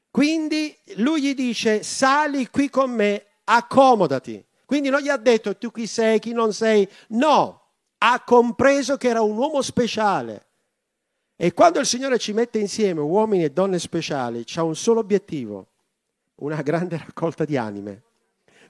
Quindi 0.08 0.78
lui 0.98 1.22
gli 1.22 1.34
dice, 1.34 1.82
sali 1.82 2.50
qui 2.50 2.70
con 2.70 2.92
me, 2.92 3.24
accomodati. 3.42 4.46
Quindi 4.64 4.90
non 4.90 5.00
gli 5.00 5.08
ha 5.08 5.16
detto 5.16 5.56
tu 5.56 5.72
chi 5.72 5.88
sei, 5.88 6.20
chi 6.20 6.32
non 6.32 6.52
sei. 6.52 6.88
No, 7.08 7.62
ha 7.98 8.22
compreso 8.22 8.96
che 8.96 9.08
era 9.08 9.22
un 9.22 9.36
uomo 9.36 9.60
speciale. 9.60 10.46
E 11.34 11.52
quando 11.52 11.80
il 11.80 11.86
Signore 11.86 12.18
ci 12.18 12.32
mette 12.32 12.60
insieme 12.60 13.00
uomini 13.00 13.42
e 13.42 13.50
donne 13.50 13.80
speciali, 13.80 14.44
c'ha 14.46 14.62
un 14.62 14.76
solo 14.76 15.00
obiettivo, 15.00 15.66
una 16.36 16.62
grande 16.62 16.96
raccolta 16.96 17.44
di 17.44 17.56
anime 17.56 18.02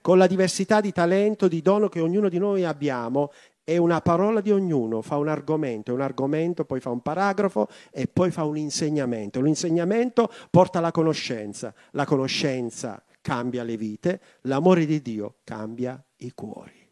con 0.01 0.19
la 0.19 0.27
diversità 0.27 0.81
di 0.81 0.93
talento, 0.93 1.49
di 1.49 1.63
dono 1.63 1.89
che 1.89 2.01
ognuno 2.01 2.29
di 2.29 2.39
noi 2.39 2.65
abbiamo, 2.65 3.31
è 3.69 3.77
una 3.77 4.01
parola 4.01 4.41
di 4.41 4.51
ognuno, 4.51 5.03
fa 5.03 5.19
un 5.19 5.29
argomento, 5.29 5.93
un 5.93 6.01
argomento 6.01 6.65
poi 6.65 6.81
fa 6.81 6.89
un 6.89 7.03
paragrafo 7.03 7.69
e 7.91 8.07
poi 8.07 8.31
fa 8.31 8.45
un 8.45 8.57
insegnamento. 8.57 9.43
L'insegnamento 9.43 10.33
porta 10.51 10.79
alla 10.79 10.91
conoscenza, 10.91 11.75
la 11.91 12.07
conoscenza 12.07 13.05
cambia 13.21 13.65
le 13.65 13.77
vite, 13.77 14.23
l'amore 14.43 14.87
di 14.87 15.03
Dio 15.03 15.41
cambia 15.45 16.03
i 16.17 16.33
cuori. 16.33 16.89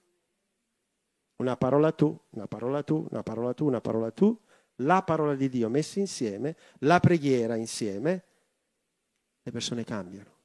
Una 1.37 1.57
parola 1.57 1.92
tu, 1.92 2.14
una 2.31 2.47
parola 2.47 2.83
tu, 2.83 3.07
una 3.11 3.23
parola 3.23 3.55
tu, 3.55 3.66
una 3.66 3.81
parola 3.81 4.11
tu, 4.11 4.38
la 4.81 5.03
parola 5.03 5.35
di 5.35 5.49
Dio 5.49 5.71
messa 5.71 5.99
insieme, 5.99 6.57
la 6.81 7.01
preghiera 7.01 7.57
insieme, 7.57 8.25
le 9.42 9.51
persone 9.51 9.83
cambiano. 9.83 10.36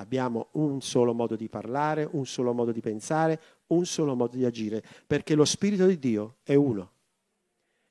Abbiamo 0.00 0.48
un 0.52 0.80
solo 0.80 1.12
modo 1.12 1.36
di 1.36 1.48
parlare, 1.50 2.08
un 2.10 2.24
solo 2.24 2.54
modo 2.54 2.72
di 2.72 2.80
pensare, 2.80 3.40
un 3.68 3.84
solo 3.84 4.14
modo 4.14 4.34
di 4.34 4.46
agire, 4.46 4.82
perché 5.06 5.34
lo 5.34 5.44
Spirito 5.44 5.86
di 5.86 5.98
Dio 5.98 6.36
è 6.42 6.54
uno. 6.54 6.92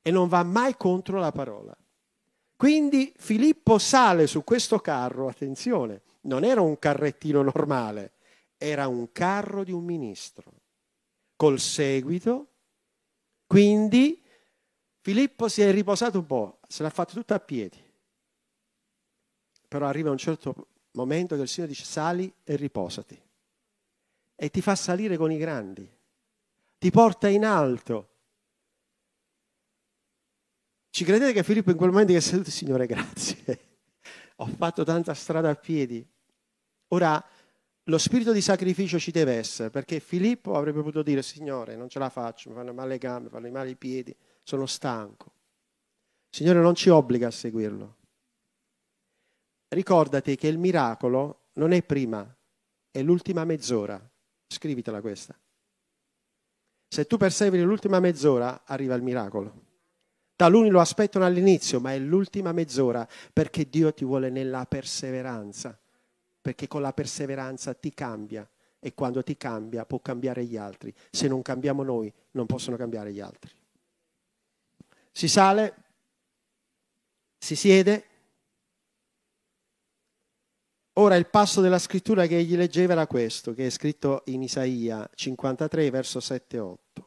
e 0.02 0.12
non 0.12 0.28
va 0.28 0.44
mai 0.44 0.76
contro 0.76 1.20
la 1.20 1.32
parola. 1.32 1.76
Quindi 2.56 3.14
Filippo 3.16 3.78
sale 3.78 4.26
su 4.28 4.44
questo 4.44 4.80
carro, 4.80 5.28
attenzione, 5.28 6.02
non 6.22 6.44
era 6.44 6.62
un 6.62 6.80
carrettino 6.80 7.42
normale, 7.44 8.14
era 8.58 8.88
un 8.88 9.12
carro 9.12 9.64
di 9.64 9.72
un 9.72 9.84
ministro, 9.84 10.52
col 11.36 11.60
seguito. 11.60 12.48
Quindi 13.46 14.22
Filippo 15.00 15.48
si 15.48 15.62
è 15.62 15.72
riposato 15.72 16.20
un 16.20 16.26
po', 16.26 16.60
se 16.68 16.82
l'ha 16.84 16.90
fatto 16.90 17.14
tutto 17.14 17.34
a 17.34 17.40
piedi. 17.40 17.82
Però 19.68 19.86
arriva 19.86 20.10
un 20.10 20.18
certo 20.18 20.68
momento 20.92 21.36
che 21.36 21.42
il 21.42 21.48
Signore 21.48 21.72
dice 21.72 21.86
sali 21.86 22.32
e 22.44 22.56
riposati. 22.56 23.22
E 24.36 24.50
ti 24.50 24.62
fa 24.62 24.76
salire 24.76 25.18
con 25.18 25.32
i 25.32 25.38
grandi, 25.38 25.90
ti 26.78 26.90
porta 26.92 27.28
in 27.28 27.46
alto. 27.46 28.08
Ci 30.90 31.04
credete 31.04 31.34
che 31.34 31.44
Filippo 31.44 31.72
in 31.72 31.78
quel 31.78 31.92
momento 31.92 32.14
che 32.14 32.18
è 32.18 32.22
seduto, 32.22 32.50
Signore, 32.50 32.86
grazie. 32.86 33.60
Ho 34.38 34.48
fatto 34.48 34.84
tanta 34.84 35.14
strada 35.14 35.50
a 35.50 35.56
piedi. 35.56 36.06
Ora, 36.90 37.24
lo 37.84 37.98
spirito 37.98 38.32
di 38.32 38.42
sacrificio 38.42 38.98
ci 38.98 39.12
deve 39.12 39.34
essere, 39.34 39.70
perché 39.70 40.00
Filippo 40.00 40.56
avrebbe 40.56 40.80
potuto 40.80 41.04
dire, 41.04 41.22
Signore, 41.22 41.76
non 41.76 41.90
ce 41.90 42.00
la 42.00 42.10
faccio, 42.10 42.50
mi 42.50 42.56
fanno 42.56 42.74
male 42.74 42.90
le 42.90 42.98
gambe, 42.98 43.24
mi 43.26 43.30
fanno 43.30 43.50
male 43.50 43.72
i 43.72 43.76
piedi, 43.76 44.16
sono 44.44 44.66
stanco. 44.66 45.34
Signore 46.30 46.60
non 46.60 46.76
ci 46.76 46.90
obbliga 46.90 47.28
a 47.28 47.32
seguirlo. 47.32 47.98
Ricordati 49.70 50.36
che 50.36 50.48
il 50.48 50.58
miracolo 50.58 51.50
non 51.54 51.72
è 51.72 51.84
prima, 51.84 52.28
è 52.92 53.02
l'ultima 53.02 53.46
mezz'ora. 53.46 54.02
Scrivitela 54.48 55.00
questa. 55.00 55.38
Se 56.88 57.06
tu 57.06 57.18
perseveri 57.18 57.62
l'ultima 57.62 58.00
mezz'ora, 58.00 58.64
arriva 58.66 58.96
il 58.96 59.04
miracolo. 59.04 59.68
Taluni 60.36 60.70
lo 60.70 60.80
aspettano 60.80 61.26
all'inizio, 61.26 61.80
ma 61.80 61.94
è 61.94 62.00
l'ultima 62.00 62.52
mezz'ora 62.52 63.08
perché 63.32 63.70
Dio 63.70 63.94
ti 63.94 64.06
vuole 64.06 64.30
nella 64.30 64.66
perseveranza, 64.66 65.78
perché 66.42 66.68
con 66.68 66.82
la 66.82 66.94
perseveranza 66.94 67.74
ti 67.74 67.94
cambia 67.94 68.50
e 68.80 68.94
quando 68.96 69.22
ti 69.22 69.38
cambia 69.38 69.86
può 69.86 70.00
cambiare 70.00 70.46
gli 70.46 70.58
altri. 70.58 70.92
Se 71.12 71.28
non 71.28 71.42
cambiamo 71.42 71.84
noi, 71.84 72.12
non 72.32 72.48
possono 72.48 72.78
cambiare 72.78 73.12
gli 73.12 73.20
altri. 73.20 73.52
Si 75.12 75.28
sale, 75.28 75.76
si 77.38 77.56
siede. 77.56 78.06
Ora 81.00 81.16
il 81.16 81.28
passo 81.28 81.62
della 81.62 81.80
scrittura 81.80 82.28
che 82.28 82.36
egli 82.36 82.58
leggeva 82.58 82.92
era 82.92 83.08
questo, 83.08 83.54
che 83.54 83.68
è 83.68 83.70
scritto 83.70 84.24
in 84.26 84.44
Isaia 84.44 85.10
53, 85.16 85.90
verso 85.92 86.20
7 86.20 86.58
e 86.58 86.60
8. 86.60 87.06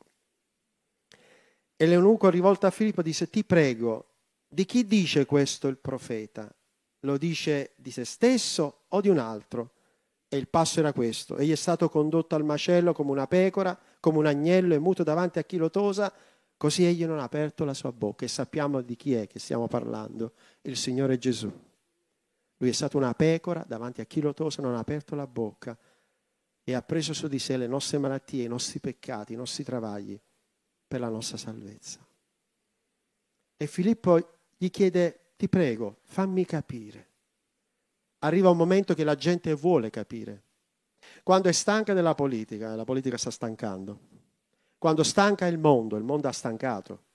E 1.76 1.87
l'eunuco 1.87 2.31
rivolto 2.31 2.66
a 2.66 2.70
Filippo 2.70 3.02
disse, 3.02 3.28
ti 3.28 3.44
prego, 3.44 4.07
di 4.48 4.64
chi 4.64 4.87
dice 4.87 5.26
questo 5.26 5.68
il 5.68 5.76
profeta? 5.76 6.50
Lo 7.00 7.18
dice 7.18 7.72
di 7.76 7.90
se 7.90 8.07
stesso 8.07 8.85
o 8.88 9.00
di 9.02 9.11
un 9.11 9.18
altro? 9.18 9.72
E 10.26 10.38
il 10.38 10.48
passo 10.48 10.78
era 10.78 10.94
questo, 10.94 11.37
egli 11.37 11.52
è 11.52 11.57
stato 11.57 11.90
condotto 11.90 12.35
al 12.35 12.44
macello 12.44 12.94
come 12.94 13.11
una 13.11 13.26
pecora, 13.26 13.78
come 14.00 14.16
un 14.16 14.24
agnello 14.24 14.72
e 14.72 14.78
muto 14.78 15.02
davanti 15.02 15.38
a 15.38 15.44
chi 15.44 15.59
lo 15.59 15.68
tosa, 15.68 16.11
così 16.57 16.87
egli 16.87 17.05
non 17.05 17.18
ha 17.18 17.24
aperto 17.24 17.66
la 17.66 17.74
sua 17.74 17.92
bocca 17.92 18.24
e 18.24 18.28
sappiamo 18.28 18.81
di 18.81 18.96
chi 18.96 19.12
è 19.12 19.26
che 19.26 19.38
stiamo 19.38 19.68
parlando, 19.68 20.33
il 20.62 20.78
Signore 20.78 21.18
Gesù. 21.18 21.52
Lui 22.62 22.70
è 22.70 22.75
stato 22.75 22.96
una 22.96 23.12
pecora 23.12 23.64
davanti 23.66 24.01
a 24.01 24.05
chi 24.05 24.20
lo 24.20 24.33
tosa, 24.35 24.62
non 24.62 24.77
ha 24.77 24.79
aperto 24.79 25.16
la 25.16 25.27
bocca 25.27 25.77
e 26.62 26.75
ha 26.75 26.81
preso 26.81 27.12
su 27.12 27.27
di 27.27 27.40
sé 27.40 27.57
le 27.57 27.66
nostre 27.66 27.98
malattie, 27.98 28.44
i 28.44 28.48
nostri 28.48 28.79
peccati, 28.79 29.33
i 29.33 29.37
nostri 29.37 29.64
travagli 29.64 30.16
per 30.87 31.01
la 31.01 31.09
nostra 31.09 31.37
salvezza. 31.37 31.98
E 33.57 33.66
Filippo 33.66 34.37
gli 34.57 34.70
chiede, 34.70 35.33
ti 35.37 35.48
prego, 35.48 35.98
fammi 36.03 36.44
capire. 36.44 37.09
Arriva 38.20 38.51
un 38.51 38.59
momento 38.59 38.94
che 38.94 39.03
la 39.03 39.16
gente 39.16 39.53
vuole 39.55 39.90
capire. 39.90 40.44
Quando 41.25 41.48
è 41.48 41.53
stanca 41.53 41.94
della 41.94 42.14
politica, 42.14 42.77
la 42.77 42.85
politica 42.85 43.16
sta 43.16 43.33
stancando. 43.33 43.98
Quando 44.79 45.03
stanca 45.03 45.46
il 45.46 45.59
mondo, 45.59 45.96
il 45.96 46.05
mondo 46.05 46.29
ha 46.29 46.33
stancato. 46.33 47.07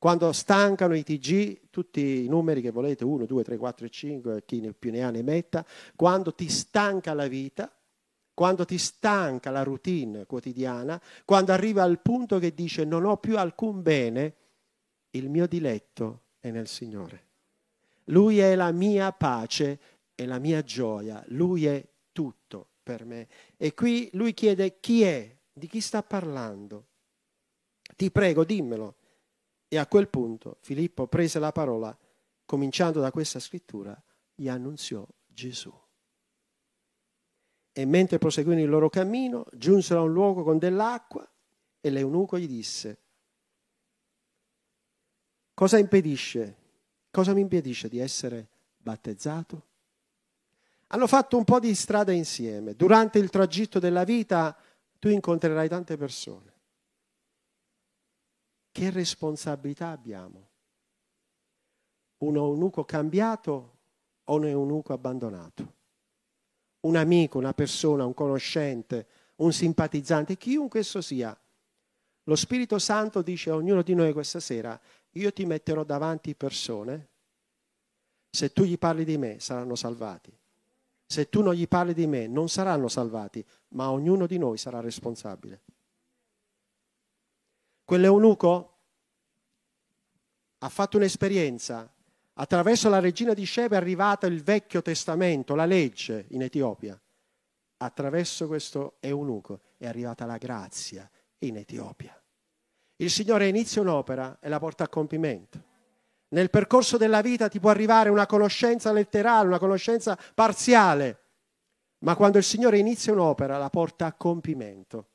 Quando 0.00 0.32
stancano 0.32 0.94
i 0.94 1.02
TG, 1.02 1.68
tutti 1.68 2.24
i 2.24 2.26
numeri 2.26 2.62
che 2.62 2.70
volete, 2.70 3.04
1, 3.04 3.26
2, 3.26 3.44
3, 3.44 3.58
4 3.58 3.84
e 3.84 3.90
5, 3.90 4.44
chi 4.46 4.74
più 4.78 4.90
ne 4.90 5.02
ha 5.02 5.10
ne 5.10 5.20
metta, 5.20 5.62
quando 5.94 6.32
ti 6.32 6.48
stanca 6.48 7.12
la 7.12 7.28
vita, 7.28 7.70
quando 8.32 8.64
ti 8.64 8.78
stanca 8.78 9.50
la 9.50 9.62
routine 9.62 10.24
quotidiana, 10.24 10.98
quando 11.26 11.52
arriva 11.52 11.82
al 11.82 12.00
punto 12.00 12.38
che 12.38 12.54
dice 12.54 12.86
non 12.86 13.04
ho 13.04 13.18
più 13.18 13.36
alcun 13.36 13.82
bene, 13.82 14.34
il 15.10 15.28
mio 15.28 15.46
diletto 15.46 16.22
è 16.40 16.50
nel 16.50 16.66
Signore. 16.66 17.24
Lui 18.04 18.38
è 18.38 18.54
la 18.54 18.72
mia 18.72 19.12
pace 19.12 19.78
e 20.14 20.24
la 20.24 20.38
mia 20.38 20.62
gioia, 20.62 21.22
lui 21.26 21.66
è 21.66 21.86
tutto 22.10 22.68
per 22.82 23.04
me. 23.04 23.28
E 23.58 23.74
qui 23.74 24.08
lui 24.14 24.32
chiede 24.32 24.80
chi 24.80 25.02
è, 25.02 25.36
di 25.52 25.66
chi 25.66 25.82
sta 25.82 26.02
parlando. 26.02 26.86
Ti 27.94 28.10
prego, 28.10 28.44
dimmelo. 28.44 28.94
E 29.72 29.78
a 29.78 29.86
quel 29.86 30.08
punto 30.08 30.56
Filippo 30.62 31.06
prese 31.06 31.38
la 31.38 31.52
parola, 31.52 31.96
cominciando 32.44 33.00
da 33.00 33.12
questa 33.12 33.38
scrittura, 33.38 33.96
gli 34.34 34.48
annunziò 34.48 35.06
Gesù. 35.28 35.72
E 37.70 37.84
mentre 37.84 38.18
proseguivano 38.18 38.64
il 38.64 38.68
loro 38.68 38.88
cammino, 38.88 39.46
giunsero 39.52 40.00
a 40.00 40.02
un 40.02 40.12
luogo 40.12 40.42
con 40.42 40.58
dell'acqua 40.58 41.24
e 41.80 41.88
l'eunuco 41.88 42.36
gli 42.36 42.48
disse, 42.48 42.98
cosa 45.54 45.78
impedisce, 45.78 46.56
cosa 47.12 47.32
mi 47.32 47.42
impedisce 47.42 47.88
di 47.88 48.00
essere 48.00 48.48
battezzato? 48.76 49.68
Hanno 50.88 51.06
fatto 51.06 51.36
un 51.36 51.44
po' 51.44 51.60
di 51.60 51.72
strada 51.76 52.10
insieme. 52.10 52.74
Durante 52.74 53.20
il 53.20 53.30
tragitto 53.30 53.78
della 53.78 54.02
vita 54.02 54.58
tu 54.98 55.06
incontrerai 55.06 55.68
tante 55.68 55.96
persone. 55.96 56.49
Che 58.70 58.90
responsabilità 58.90 59.90
abbiamo? 59.90 60.48
Un 62.18 62.36
eunuco 62.36 62.84
cambiato 62.84 63.78
o 64.24 64.34
un 64.34 64.46
eunuco 64.46 64.92
abbandonato? 64.92 65.78
un 66.80 66.96
amico, 66.96 67.38
una 67.38 67.52
persona, 67.52 68.06
un 68.06 68.14
conoscente, 68.14 69.06
un 69.36 69.52
simpatizzante, 69.52 70.36
chiunque 70.36 70.80
esso 70.80 71.00
sia. 71.00 71.36
Lo 72.24 72.36
Spirito 72.36 72.78
Santo 72.78 73.22
dice 73.22 73.50
a 73.50 73.54
ognuno 73.54 73.82
di 73.82 73.94
noi 73.94 74.12
questa 74.12 74.40
sera, 74.40 74.78
io 75.12 75.32
ti 75.32 75.44
metterò 75.44 75.84
davanti 75.84 76.34
persone, 76.34 77.08
se 78.30 78.52
tu 78.52 78.62
gli 78.62 78.78
parli 78.78 79.04
di 79.04 79.18
me 79.18 79.40
saranno 79.40 79.74
salvati. 79.74 80.32
Se 81.04 81.28
tu 81.28 81.42
non 81.42 81.54
gli 81.54 81.66
parli 81.66 81.92
di 81.92 82.06
me 82.06 82.28
non 82.28 82.48
saranno 82.48 82.86
salvati, 82.86 83.44
ma 83.70 83.90
ognuno 83.90 84.26
di 84.26 84.38
noi 84.38 84.56
sarà 84.56 84.78
responsabile. 84.78 85.62
Quell'eunuco 87.90 88.76
ha 90.58 90.68
fatto 90.68 90.96
un'esperienza 90.96 91.92
Attraverso 92.34 92.88
la 92.88 93.00
regina 93.00 93.34
di 93.34 93.44
Sheba 93.44 93.74
è 93.74 93.78
arrivato 93.78 94.26
il 94.26 94.44
Vecchio 94.44 94.80
Testamento, 94.80 95.56
la 95.56 95.64
legge 95.64 96.26
in 96.28 96.42
Etiopia. 96.42 96.96
Attraverso 97.78 98.46
questo 98.46 98.98
eunuco 99.00 99.60
è 99.76 99.88
arrivata 99.88 100.24
la 100.24 100.36
grazia 100.36 101.10
in 101.38 101.56
Etiopia. 101.56 102.16
Il 102.94 103.10
Signore 103.10 103.48
inizia 103.48 103.82
un'opera 103.82 104.38
e 104.40 104.48
la 104.48 104.60
porta 104.60 104.84
a 104.84 104.88
compimento. 104.88 105.64
Nel 106.28 106.48
percorso 106.48 106.96
della 106.96 107.22
vita 107.22 107.48
ti 107.48 107.58
può 107.58 107.70
arrivare 107.70 108.08
una 108.08 108.26
conoscenza 108.26 108.92
letterale, 108.92 109.48
una 109.48 109.58
conoscenza 109.58 110.16
parziale, 110.32 111.18
ma 112.04 112.14
quando 112.14 112.38
il 112.38 112.44
Signore 112.44 112.78
inizia 112.78 113.12
un'opera 113.12 113.58
la 113.58 113.68
porta 113.68 114.06
a 114.06 114.12
compimento. 114.12 115.08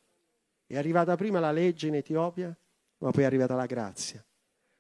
È 0.68 0.76
arrivata 0.78 1.16
prima 1.16 1.40
la 1.40 1.54
legge 1.54 1.88
in 1.88 1.96
Etiopia, 1.96 2.54
ma 3.00 3.12
poi 3.12 3.24
è 3.24 3.26
arrivata 3.26 3.56
la 3.56 3.66
grazia. 3.66 4.24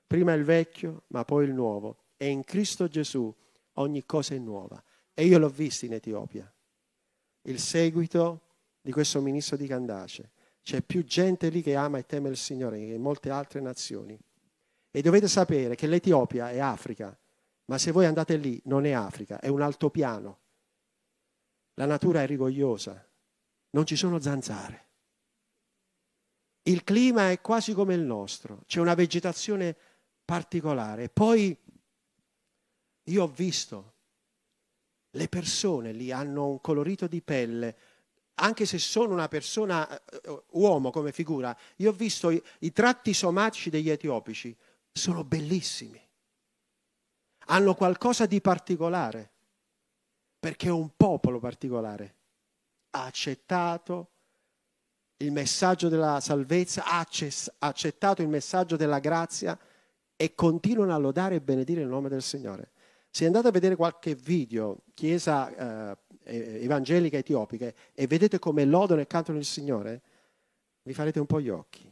Prima 0.07 0.33
il 0.33 0.43
vecchio, 0.43 1.03
ma 1.07 1.25
poi 1.25 1.45
il 1.45 1.53
nuovo 1.53 2.03
e 2.17 2.27
in 2.27 2.43
Cristo 2.43 2.87
Gesù 2.87 3.33
ogni 3.73 4.05
cosa 4.05 4.35
è 4.35 4.37
nuova. 4.37 4.81
E 5.13 5.25
io 5.25 5.37
l'ho 5.37 5.49
visto 5.49 5.85
in 5.85 5.93
Etiopia. 5.93 6.51
Il 7.43 7.59
seguito 7.59 8.41
di 8.81 8.91
questo 8.91 9.21
ministro 9.21 9.57
di 9.57 9.67
Candace. 9.67 10.31
C'è 10.61 10.81
più 10.81 11.03
gente 11.03 11.49
lì 11.49 11.61
che 11.61 11.75
ama 11.75 11.97
e 11.97 12.05
teme 12.05 12.29
il 12.29 12.37
Signore 12.37 12.77
che 12.77 12.93
in 12.93 13.01
molte 13.01 13.29
altre 13.29 13.61
nazioni. 13.61 14.17
E 14.91 15.01
dovete 15.01 15.27
sapere 15.27 15.75
che 15.75 15.87
l'Etiopia 15.87 16.49
è 16.49 16.59
Africa, 16.59 17.17
ma 17.65 17.77
se 17.77 17.91
voi 17.91 18.05
andate 18.05 18.37
lì 18.37 18.59
non 18.65 18.85
è 18.85 18.91
Africa, 18.91 19.39
è 19.39 19.47
un 19.47 19.61
altopiano. 19.61 20.39
La 21.75 21.85
natura 21.85 22.21
è 22.21 22.25
rigogliosa, 22.25 23.05
non 23.71 23.85
ci 23.85 23.95
sono 23.95 24.19
zanzare. 24.19 24.84
Il 26.67 26.83
clima 26.83 27.29
è 27.29 27.41
quasi 27.41 27.73
come 27.73 27.93
il 27.93 28.01
nostro, 28.01 28.63
c'è 28.65 28.79
una 28.79 28.95
vegetazione 28.95 29.75
particolare. 30.25 31.09
Poi 31.09 31.55
io 33.03 33.23
ho 33.23 33.27
visto 33.27 33.93
le 35.11 35.27
persone 35.29 35.91
lì 35.91 36.11
hanno 36.11 36.47
un 36.47 36.61
colorito 36.61 37.07
di 37.07 37.21
pelle, 37.21 37.77
anche 38.35 38.65
se 38.65 38.79
sono 38.79 39.13
una 39.13 39.27
persona, 39.27 39.87
uh, 40.25 40.43
uomo 40.51 40.91
come 40.91 41.11
figura, 41.11 41.55
io 41.77 41.91
ho 41.91 41.93
visto 41.93 42.29
i, 42.29 42.41
i, 42.59 42.71
tratti 42.71 43.13
somatici 43.13 43.69
degli 43.69 43.89
etiopici 43.89 44.55
sono 44.91 45.23
bellissimi. 45.23 46.01
Hanno 47.47 47.75
qualcosa 47.75 48.25
di 48.25 48.41
particolare, 48.41 49.31
perché 50.39 50.67
è 50.67 50.71
un 50.71 50.89
popolo 50.97 51.39
particolare. 51.39 52.15
Accettato 52.89 54.14
il 55.17 55.31
messaggio 55.31 55.87
della 55.87 56.19
salvezza, 56.19 56.85
ha 56.85 57.05
accettato 57.59 58.21
il 58.21 58.27
messaggio 58.27 58.75
della 58.75 58.99
grazia 58.99 59.57
e 60.15 60.35
continuano 60.35 60.93
a 60.93 60.97
lodare 60.97 61.35
e 61.35 61.41
benedire 61.41 61.81
il 61.81 61.87
nome 61.87 62.09
del 62.09 62.21
Signore. 62.21 62.71
Se 63.09 63.25
andate 63.25 63.47
a 63.47 63.51
vedere 63.51 63.75
qualche 63.75 64.13
video, 64.15 64.79
chiesa 64.93 65.93
eh, 65.93 66.63
evangelica 66.63 67.17
etiopica, 67.17 67.71
e 67.93 68.07
vedete 68.07 68.39
come 68.39 68.65
lodano 68.65 69.01
e 69.01 69.07
cantano 69.07 69.37
il 69.37 69.45
Signore, 69.45 70.01
vi 70.83 70.93
farete 70.93 71.19
un 71.19 71.25
po' 71.25 71.39
gli 71.39 71.49
occhi. 71.49 71.89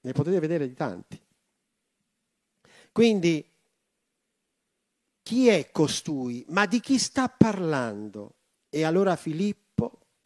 Ne 0.00 0.12
potete 0.12 0.40
vedere 0.40 0.66
di 0.66 0.74
tanti. 0.74 1.20
Quindi, 2.92 3.46
chi 5.22 5.48
è 5.48 5.70
costui? 5.70 6.46
Ma 6.48 6.64
di 6.66 6.80
chi 6.80 6.98
sta 6.98 7.28
parlando? 7.28 8.36
E 8.70 8.84
allora 8.84 9.16
Filippo 9.16 9.65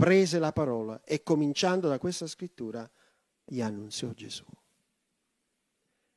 prese 0.00 0.38
la 0.38 0.50
parola 0.50 1.02
e 1.04 1.22
cominciando 1.22 1.86
da 1.86 1.98
questa 1.98 2.26
scrittura 2.26 2.90
gli 3.44 3.60
annunziò 3.60 4.08
Gesù. 4.12 4.46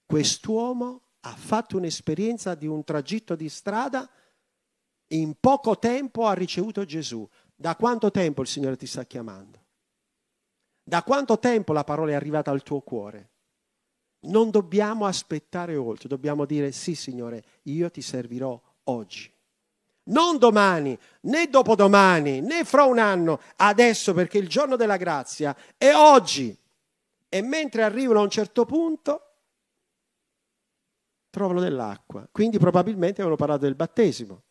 Quest'uomo 0.06 1.02
ha 1.19 1.36
fatto 1.36 1.76
un'esperienza 1.76 2.56
di 2.56 2.65
un 2.65 2.86
tragitto 2.86 3.36
di 3.36 3.50
strada, 3.50 4.10
in 5.08 5.36
poco 5.38 5.78
tempo 5.80 6.26
ha 6.26 6.34
ricevuto 6.34 6.86
Gesù. 6.86 7.28
Da 7.54 7.76
quanto 7.76 8.10
tempo 8.10 8.41
il 8.41 8.48
Signore 8.48 8.78
ti 8.78 8.88
sta 8.88 9.04
chiamando? 9.04 9.62
Da 10.82 11.04
quanto 11.04 11.38
tempo 11.38 11.74
la 11.74 11.84
parola 11.84 12.12
è 12.12 12.15
arrivata 12.15 12.52
al 12.52 12.63
tuo 12.63 12.80
cuore? 12.80 13.32
Non 14.22 14.50
dobbiamo 14.50 15.06
aspettare 15.06 15.76
oltre, 15.76 16.08
dobbiamo 16.08 16.46
dire 16.46 16.72
sì 16.72 16.96
Signore, 16.96 17.43
io 17.63 17.91
ti 17.91 18.02
servirò 18.02 18.62
oggi. 18.86 19.33
Non 20.06 20.38
domani, 20.38 20.98
né 21.22 21.48
dopodomani, 21.48 22.42
né 22.42 22.66
fra 22.66 22.84
un 22.84 23.00
anno, 23.00 23.39
adesso 23.58 24.13
perché 24.13 24.38
il 24.38 24.50
giorno 24.50 24.76
della 24.76 24.98
grazia 24.98 25.56
è 25.78 25.94
oggi. 25.94 26.56
E 27.30 27.42
mentre 27.42 27.84
arrivano 27.84 28.20
a 28.20 28.24
un 28.24 28.30
certo 28.30 28.66
punto, 28.66 29.22
trovano 31.30 31.62
dell'acqua. 31.62 32.28
Quindi 32.32 32.60
probabilmente 32.60 33.22
avevano 33.22 33.38
parlato 33.38 33.62
del 33.62 33.76
battesimo. 33.76 34.44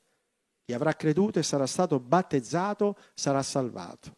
Chi 0.65 0.73
avrà 0.73 0.95
creduto 0.95 1.38
e 1.38 1.43
sarà 1.43 1.67
stato 1.67 2.01
battezzato 2.01 2.97
sarà 3.15 3.43
salvato. 3.43 4.17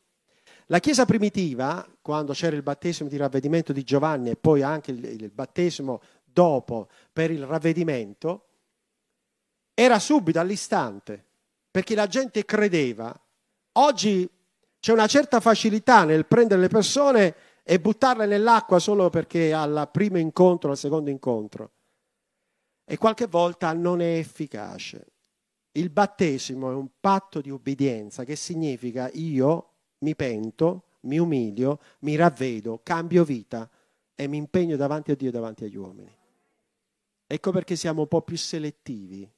La 0.68 0.78
Chiesa 0.78 1.04
primitiva, 1.04 1.86
quando 2.00 2.32
c'era 2.32 2.56
il 2.56 2.62
battesimo 2.62 3.08
di 3.08 3.18
ravvedimento 3.18 3.72
di 3.72 3.82
Giovanni 3.82 4.30
e 4.30 4.36
poi 4.36 4.62
anche 4.62 4.92
il, 4.92 5.04
il 5.04 5.30
battesimo 5.30 6.00
dopo 6.24 6.88
per 7.12 7.30
il 7.30 7.44
ravvedimento, 7.44 8.46
era 9.74 9.98
subito, 9.98 10.38
all'istante, 10.38 11.24
perché 11.70 11.94
la 11.94 12.06
gente 12.06 12.44
credeva. 12.44 13.14
Oggi 13.72 14.28
c'è 14.78 14.92
una 14.92 15.06
certa 15.06 15.40
facilità 15.40 16.04
nel 16.04 16.26
prendere 16.26 16.60
le 16.60 16.68
persone 16.68 17.34
e 17.64 17.80
buttarle 17.80 18.26
nell'acqua 18.26 18.78
solo 18.78 19.10
perché 19.10 19.52
al 19.52 19.88
primo 19.90 20.18
incontro, 20.18 20.70
al 20.70 20.76
secondo 20.76 21.10
incontro 21.10 21.72
e 22.84 22.98
qualche 22.98 23.26
volta 23.26 23.72
non 23.72 24.00
è 24.00 24.18
efficace. 24.18 25.06
Il 25.72 25.90
battesimo 25.90 26.70
è 26.70 26.74
un 26.74 26.88
patto 27.00 27.40
di 27.40 27.50
obbedienza 27.50 28.24
che 28.24 28.36
significa 28.36 29.10
io 29.14 29.70
mi 29.98 30.14
pento, 30.14 30.84
mi 31.00 31.18
umilio, 31.18 31.80
mi 32.00 32.14
ravvedo, 32.14 32.80
cambio 32.82 33.24
vita 33.24 33.68
e 34.14 34.28
mi 34.28 34.36
impegno 34.36 34.76
davanti 34.76 35.10
a 35.10 35.16
Dio 35.16 35.28
e 35.28 35.32
davanti 35.32 35.64
agli 35.64 35.76
uomini. 35.76 36.14
Ecco 37.26 37.50
perché 37.50 37.74
siamo 37.74 38.02
un 38.02 38.08
po' 38.08 38.22
più 38.22 38.36
selettivi 38.36 39.28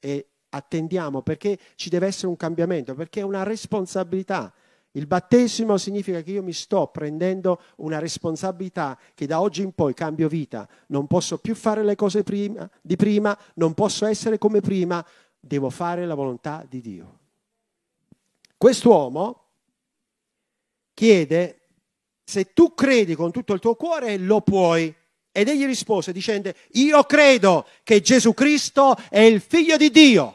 e 0.00 0.26
attendiamo 0.48 1.22
perché 1.22 1.58
ci 1.76 1.88
deve 1.88 2.06
essere 2.08 2.26
un 2.26 2.36
cambiamento, 2.36 2.94
perché 2.94 3.20
è 3.20 3.24
una 3.24 3.44
responsabilità. 3.44 4.52
Il 4.92 5.06
battesimo 5.06 5.76
significa 5.76 6.20
che 6.20 6.32
io 6.32 6.42
mi 6.42 6.52
sto 6.52 6.88
prendendo 6.88 7.60
una 7.76 8.00
responsabilità 8.00 8.98
che 9.14 9.26
da 9.26 9.40
oggi 9.40 9.62
in 9.62 9.72
poi 9.72 9.94
cambio 9.94 10.26
vita. 10.26 10.68
Non 10.88 11.06
posso 11.06 11.38
più 11.38 11.54
fare 11.54 11.84
le 11.84 11.94
cose 11.94 12.24
prima, 12.24 12.68
di 12.80 12.96
prima, 12.96 13.38
non 13.54 13.74
posso 13.74 14.04
essere 14.06 14.36
come 14.36 14.60
prima, 14.60 15.04
devo 15.38 15.70
fare 15.70 16.04
la 16.06 16.14
volontà 16.14 16.66
di 16.68 16.80
Dio. 16.80 17.18
Quest'uomo 18.56 19.44
chiede 20.92 21.60
se 22.24 22.52
tu 22.52 22.74
credi 22.74 23.14
con 23.14 23.30
tutto 23.30 23.54
il 23.54 23.60
tuo 23.60 23.74
cuore 23.74 24.16
lo 24.18 24.40
puoi. 24.40 24.94
Ed 25.32 25.48
egli 25.48 25.64
rispose 25.64 26.12
dicendo, 26.12 26.52
io 26.72 27.04
credo 27.04 27.66
che 27.84 28.00
Gesù 28.00 28.34
Cristo 28.34 28.96
è 29.08 29.20
il 29.20 29.40
figlio 29.40 29.76
di 29.76 29.90
Dio 29.90 30.34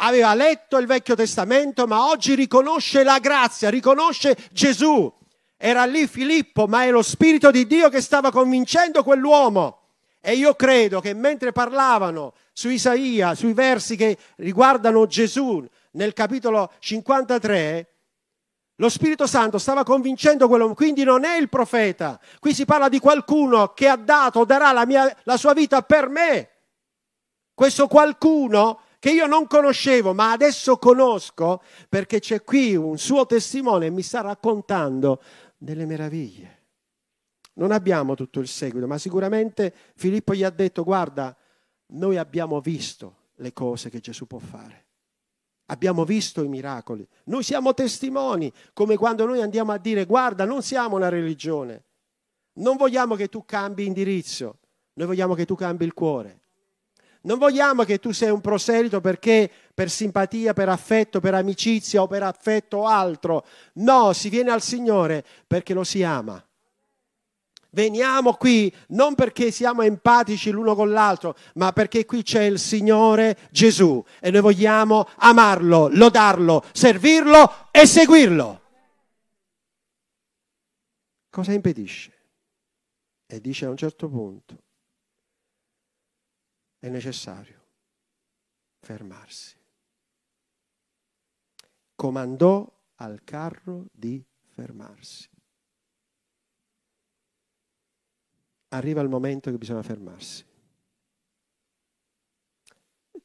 aveva 0.00 0.34
letto 0.34 0.78
il 0.78 0.86
Vecchio 0.86 1.14
Testamento, 1.14 1.86
ma 1.86 2.08
oggi 2.08 2.34
riconosce 2.34 3.02
la 3.02 3.18
grazia, 3.18 3.70
riconosce 3.70 4.36
Gesù. 4.52 5.12
Era 5.56 5.84
lì 5.84 6.06
Filippo, 6.06 6.66
ma 6.66 6.84
è 6.84 6.90
lo 6.90 7.02
Spirito 7.02 7.50
di 7.50 7.66
Dio 7.66 7.88
che 7.88 8.00
stava 8.00 8.30
convincendo 8.30 9.02
quell'uomo. 9.02 9.78
E 10.20 10.34
io 10.34 10.54
credo 10.54 11.00
che 11.00 11.14
mentre 11.14 11.52
parlavano 11.52 12.34
su 12.52 12.68
Isaia, 12.68 13.34
sui 13.34 13.52
versi 13.52 13.96
che 13.96 14.16
riguardano 14.36 15.06
Gesù 15.06 15.66
nel 15.92 16.12
capitolo 16.12 16.72
53, 16.78 17.88
lo 18.80 18.88
Spirito 18.88 19.26
Santo 19.26 19.58
stava 19.58 19.84
convincendo 19.84 20.48
quell'uomo, 20.48 20.74
quindi 20.74 21.04
non 21.04 21.24
è 21.24 21.36
il 21.36 21.50
profeta, 21.50 22.18
qui 22.38 22.54
si 22.54 22.64
parla 22.64 22.88
di 22.88 22.98
qualcuno 22.98 23.74
che 23.74 23.86
ha 23.86 23.96
dato, 23.96 24.46
darà 24.46 24.72
la, 24.72 24.86
mia, 24.86 25.14
la 25.24 25.36
sua 25.36 25.52
vita 25.52 25.82
per 25.82 26.08
me. 26.08 26.48
Questo 27.52 27.88
qualcuno 27.88 28.80
che 28.98 29.10
io 29.10 29.26
non 29.26 29.46
conoscevo, 29.46 30.14
ma 30.14 30.32
adesso 30.32 30.78
conosco 30.78 31.62
perché 31.90 32.20
c'è 32.20 32.42
qui 32.42 32.74
un 32.74 32.96
suo 32.96 33.26
testimone 33.26 33.86
e 33.86 33.90
mi 33.90 34.00
sta 34.00 34.22
raccontando 34.22 35.20
delle 35.58 35.84
meraviglie. 35.84 36.58
Non 37.54 37.72
abbiamo 37.72 38.14
tutto 38.14 38.40
il 38.40 38.48
seguito, 38.48 38.86
ma 38.86 38.96
sicuramente 38.96 39.74
Filippo 39.94 40.34
gli 40.34 40.42
ha 40.42 40.48
detto, 40.48 40.84
guarda, 40.84 41.36
noi 41.88 42.16
abbiamo 42.16 42.60
visto 42.60 43.32
le 43.34 43.52
cose 43.52 43.90
che 43.90 44.00
Gesù 44.00 44.26
può 44.26 44.38
fare. 44.38 44.86
Abbiamo 45.70 46.04
visto 46.04 46.42
i 46.42 46.48
miracoli. 46.48 47.06
Noi 47.24 47.44
siamo 47.44 47.74
testimoni, 47.74 48.52
come 48.72 48.96
quando 48.96 49.24
noi 49.24 49.40
andiamo 49.40 49.70
a 49.70 49.78
dire, 49.78 50.04
guarda, 50.04 50.44
non 50.44 50.62
siamo 50.62 50.96
una 50.96 51.08
religione. 51.08 51.84
Non 52.54 52.76
vogliamo 52.76 53.14
che 53.14 53.28
tu 53.28 53.44
cambi 53.44 53.86
indirizzo, 53.86 54.58
noi 54.94 55.06
vogliamo 55.06 55.34
che 55.34 55.46
tu 55.46 55.54
cambi 55.54 55.84
il 55.84 55.94
cuore. 55.94 56.40
Non 57.22 57.38
vogliamo 57.38 57.84
che 57.84 58.00
tu 58.00 58.12
sei 58.12 58.30
un 58.30 58.40
proselito 58.40 59.00
perché 59.00 59.48
per 59.72 59.90
simpatia, 59.90 60.54
per 60.54 60.68
affetto, 60.68 61.20
per 61.20 61.34
amicizia 61.34 62.02
o 62.02 62.06
per 62.06 62.22
affetto 62.22 62.78
o 62.78 62.86
altro. 62.86 63.44
No, 63.74 64.12
si 64.12 64.28
viene 64.28 64.50
al 64.50 64.62
Signore 64.62 65.24
perché 65.46 65.74
lo 65.74 65.84
si 65.84 66.02
ama. 66.02 66.42
Veniamo 67.72 68.34
qui 68.34 68.74
non 68.88 69.14
perché 69.14 69.50
siamo 69.50 69.82
empatici 69.82 70.50
l'uno 70.50 70.74
con 70.74 70.90
l'altro, 70.90 71.36
ma 71.54 71.72
perché 71.72 72.04
qui 72.04 72.22
c'è 72.22 72.42
il 72.42 72.58
Signore 72.58 73.48
Gesù 73.50 74.04
e 74.20 74.30
noi 74.30 74.40
vogliamo 74.40 75.08
amarlo, 75.16 75.88
lodarlo, 75.88 76.64
servirlo 76.72 77.68
e 77.70 77.86
seguirlo. 77.86 78.60
Cosa 81.30 81.52
impedisce? 81.52 82.12
E 83.26 83.40
dice 83.40 83.66
a 83.66 83.70
un 83.70 83.76
certo 83.76 84.08
punto, 84.08 84.58
è 86.80 86.88
necessario 86.88 87.60
fermarsi. 88.80 89.56
Comandò 91.94 92.68
al 92.96 93.22
carro 93.22 93.86
di 93.92 94.24
fermarsi. 94.48 95.28
Arriva 98.72 99.00
il 99.00 99.08
momento 99.08 99.50
che 99.50 99.58
bisogna 99.58 99.82
fermarsi. 99.82 100.44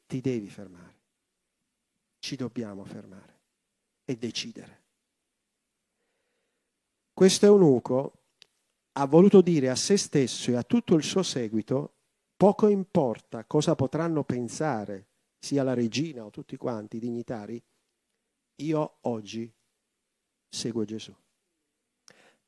Ti 0.08 0.22
devi 0.22 0.50
fermare. 0.50 0.94
Ci 2.20 2.36
dobbiamo 2.36 2.86
fermare 2.86 3.40
e 4.06 4.16
decidere. 4.16 4.84
Questo 7.14 7.46
eunuco 7.46 8.24
ha 8.94 9.06
voluto 9.06 9.42
dire 9.42 9.70
a 9.70 9.76
se 9.76 9.98
stesso 9.98 10.52
e 10.52 10.56
a 10.56 10.64
tutto 10.64 10.96
il 10.96 11.04
suo 11.04 11.24
seguito 11.24 11.96
Poco 12.38 12.68
importa 12.68 13.46
cosa 13.46 13.76
potranno 13.76 14.26
pensare 14.26 15.08
sia 15.40 15.64
la 15.64 15.74
regina 15.74 16.26
o 16.26 16.32
tutti 16.32 16.58
quanti 16.58 16.98
i 16.98 17.00
dignitari, 17.00 17.62
io 18.58 18.98
oggi 19.02 19.52
seguo 20.50 20.84
Gesù. 20.84 21.16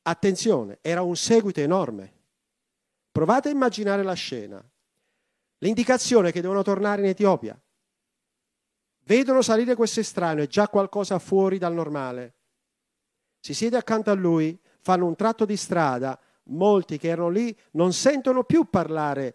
Attenzione, 0.02 0.78
era 0.82 1.00
un 1.02 1.16
seguito 1.16 1.60
enorme. 1.60 2.16
Provate 3.18 3.48
a 3.48 3.50
immaginare 3.50 4.04
la 4.04 4.12
scena. 4.12 4.64
L'indicazione 5.58 6.30
che 6.30 6.40
devono 6.40 6.62
tornare 6.62 7.02
in 7.02 7.08
Etiopia. 7.08 7.60
Vedono 9.06 9.42
salire 9.42 9.74
questo 9.74 9.98
estraneo, 9.98 10.44
è 10.44 10.46
già 10.46 10.68
qualcosa 10.68 11.18
fuori 11.18 11.58
dal 11.58 11.74
normale. 11.74 12.34
Si 13.40 13.54
siede 13.54 13.76
accanto 13.76 14.12
a 14.12 14.14
lui, 14.14 14.56
fanno 14.78 15.04
un 15.04 15.16
tratto 15.16 15.44
di 15.44 15.56
strada, 15.56 16.16
molti 16.44 16.96
che 16.96 17.08
erano 17.08 17.28
lì 17.28 17.52
non 17.72 17.92
sentono 17.92 18.44
più 18.44 18.70
parlare 18.70 19.34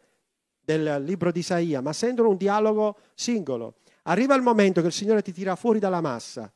del 0.62 1.04
libro 1.04 1.34
di 1.34 1.40
Isaia, 1.40 1.82
ma 1.82 1.92
sentono 1.92 2.30
un 2.30 2.38
dialogo 2.38 2.96
singolo. 3.16 3.80
Arriva 4.04 4.34
il 4.34 4.44
momento 4.44 4.80
che 4.80 4.88
il 4.88 4.94
Signore 4.94 5.22
ti 5.22 5.34
tira 5.34 5.58
fuori 5.58 5.80
dalla 5.80 6.00
massa, 6.00 6.50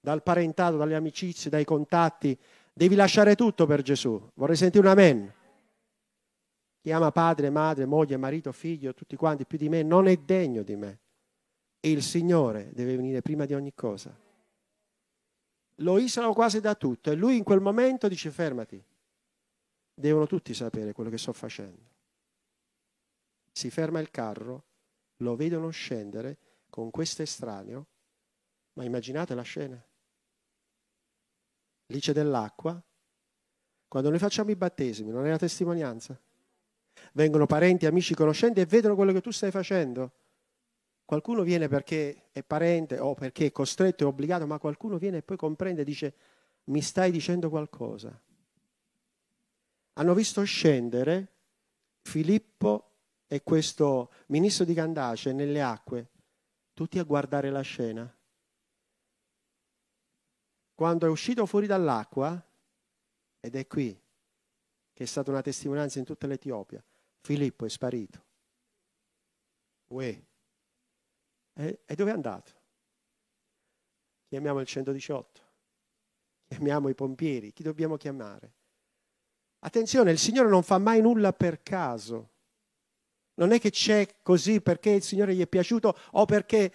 dal 0.00 0.24
parentato, 0.24 0.78
dalle 0.78 0.96
amicizie, 0.96 1.48
dai 1.48 1.64
contatti. 1.64 2.36
Devi 2.72 2.96
lasciare 2.96 3.36
tutto 3.36 3.66
per 3.66 3.82
Gesù. 3.82 4.20
Vorrei 4.34 4.56
sentire 4.56 4.84
un 4.84 4.90
amen. 4.90 5.32
Chi 6.84 6.92
ama 6.92 7.10
padre, 7.12 7.48
madre, 7.48 7.86
moglie, 7.86 8.18
marito, 8.18 8.52
figlio, 8.52 8.92
tutti 8.92 9.16
quanti 9.16 9.46
più 9.46 9.56
di 9.56 9.70
me, 9.70 9.82
non 9.82 10.06
è 10.06 10.18
degno 10.18 10.62
di 10.62 10.76
me. 10.76 10.98
E 11.80 11.90
il 11.90 12.02
Signore 12.02 12.72
deve 12.74 12.96
venire 12.96 13.22
prima 13.22 13.46
di 13.46 13.54
ogni 13.54 13.72
cosa. 13.74 14.14
Lo 15.76 15.98
isolano 15.98 16.34
quasi 16.34 16.60
da 16.60 16.74
tutto 16.74 17.10
e 17.10 17.14
lui 17.14 17.38
in 17.38 17.42
quel 17.42 17.62
momento 17.62 18.06
dice 18.06 18.30
fermati. 18.30 18.84
Devono 19.94 20.26
tutti 20.26 20.52
sapere 20.52 20.92
quello 20.92 21.08
che 21.08 21.16
sto 21.16 21.32
facendo. 21.32 21.80
Si 23.50 23.70
ferma 23.70 23.98
il 24.00 24.10
carro, 24.10 24.64
lo 25.22 25.36
vedono 25.36 25.70
scendere 25.70 26.36
con 26.68 26.90
questo 26.90 27.22
estraneo, 27.22 27.86
ma 28.74 28.84
immaginate 28.84 29.34
la 29.34 29.40
scena. 29.40 29.82
Lì 31.86 31.98
c'è 31.98 32.12
dell'acqua. 32.12 32.78
Quando 33.88 34.10
noi 34.10 34.18
facciamo 34.18 34.50
i 34.50 34.56
battesimi, 34.56 35.12
non 35.12 35.24
è 35.24 35.30
la 35.30 35.38
testimonianza? 35.38 36.20
Vengono 37.12 37.46
parenti, 37.46 37.86
amici, 37.86 38.14
conoscenti 38.14 38.60
e 38.60 38.66
vedono 38.66 38.94
quello 38.94 39.12
che 39.12 39.20
tu 39.20 39.30
stai 39.30 39.50
facendo. 39.50 40.12
Qualcuno 41.04 41.42
viene 41.42 41.68
perché 41.68 42.28
è 42.32 42.42
parente 42.42 42.98
o 42.98 43.14
perché 43.14 43.46
è 43.46 43.52
costretto, 43.52 44.04
è 44.04 44.06
obbligato, 44.06 44.46
ma 44.46 44.58
qualcuno 44.58 44.96
viene 44.96 45.18
e 45.18 45.22
poi 45.22 45.36
comprende 45.36 45.82
e 45.82 45.84
dice 45.84 46.14
mi 46.64 46.80
stai 46.80 47.10
dicendo 47.10 47.50
qualcosa. 47.50 48.18
Hanno 49.94 50.14
visto 50.14 50.42
scendere 50.42 51.28
Filippo 52.00 52.90
e 53.26 53.42
questo 53.42 54.10
ministro 54.26 54.64
di 54.64 54.74
Candace 54.74 55.32
nelle 55.32 55.62
acque, 55.62 56.08
tutti 56.72 56.98
a 56.98 57.04
guardare 57.04 57.50
la 57.50 57.60
scena. 57.60 58.16
Quando 60.74 61.06
è 61.06 61.08
uscito 61.08 61.46
fuori 61.46 61.66
dall'acqua, 61.66 62.42
ed 63.40 63.54
è 63.56 63.66
qui 63.66 64.02
che 64.94 65.02
è 65.02 65.06
stata 65.06 65.30
una 65.30 65.42
testimonianza 65.42 65.98
in 65.98 66.04
tutta 66.04 66.26
l'Etiopia, 66.26 66.82
Filippo 67.20 67.66
è 67.66 67.68
sparito. 67.68 68.24
Uè. 69.88 70.22
E, 71.56 71.80
e 71.84 71.94
dove 71.94 72.10
è 72.10 72.14
andato? 72.14 72.52
Chiamiamo 74.28 74.60
il 74.60 74.66
118. 74.66 75.42
Chiamiamo 76.46 76.88
i 76.88 76.94
pompieri. 76.94 77.52
Chi 77.52 77.62
dobbiamo 77.62 77.96
chiamare? 77.96 78.52
Attenzione, 79.60 80.12
il 80.12 80.18
Signore 80.18 80.48
non 80.48 80.62
fa 80.62 80.78
mai 80.78 81.00
nulla 81.00 81.32
per 81.32 81.62
caso. 81.62 82.30
Non 83.34 83.50
è 83.50 83.58
che 83.58 83.70
c'è 83.70 84.16
così 84.22 84.60
perché 84.60 84.90
il 84.90 85.02
Signore 85.02 85.34
gli 85.34 85.40
è 85.40 85.46
piaciuto 85.48 85.96
o 86.12 86.24
perché 86.24 86.72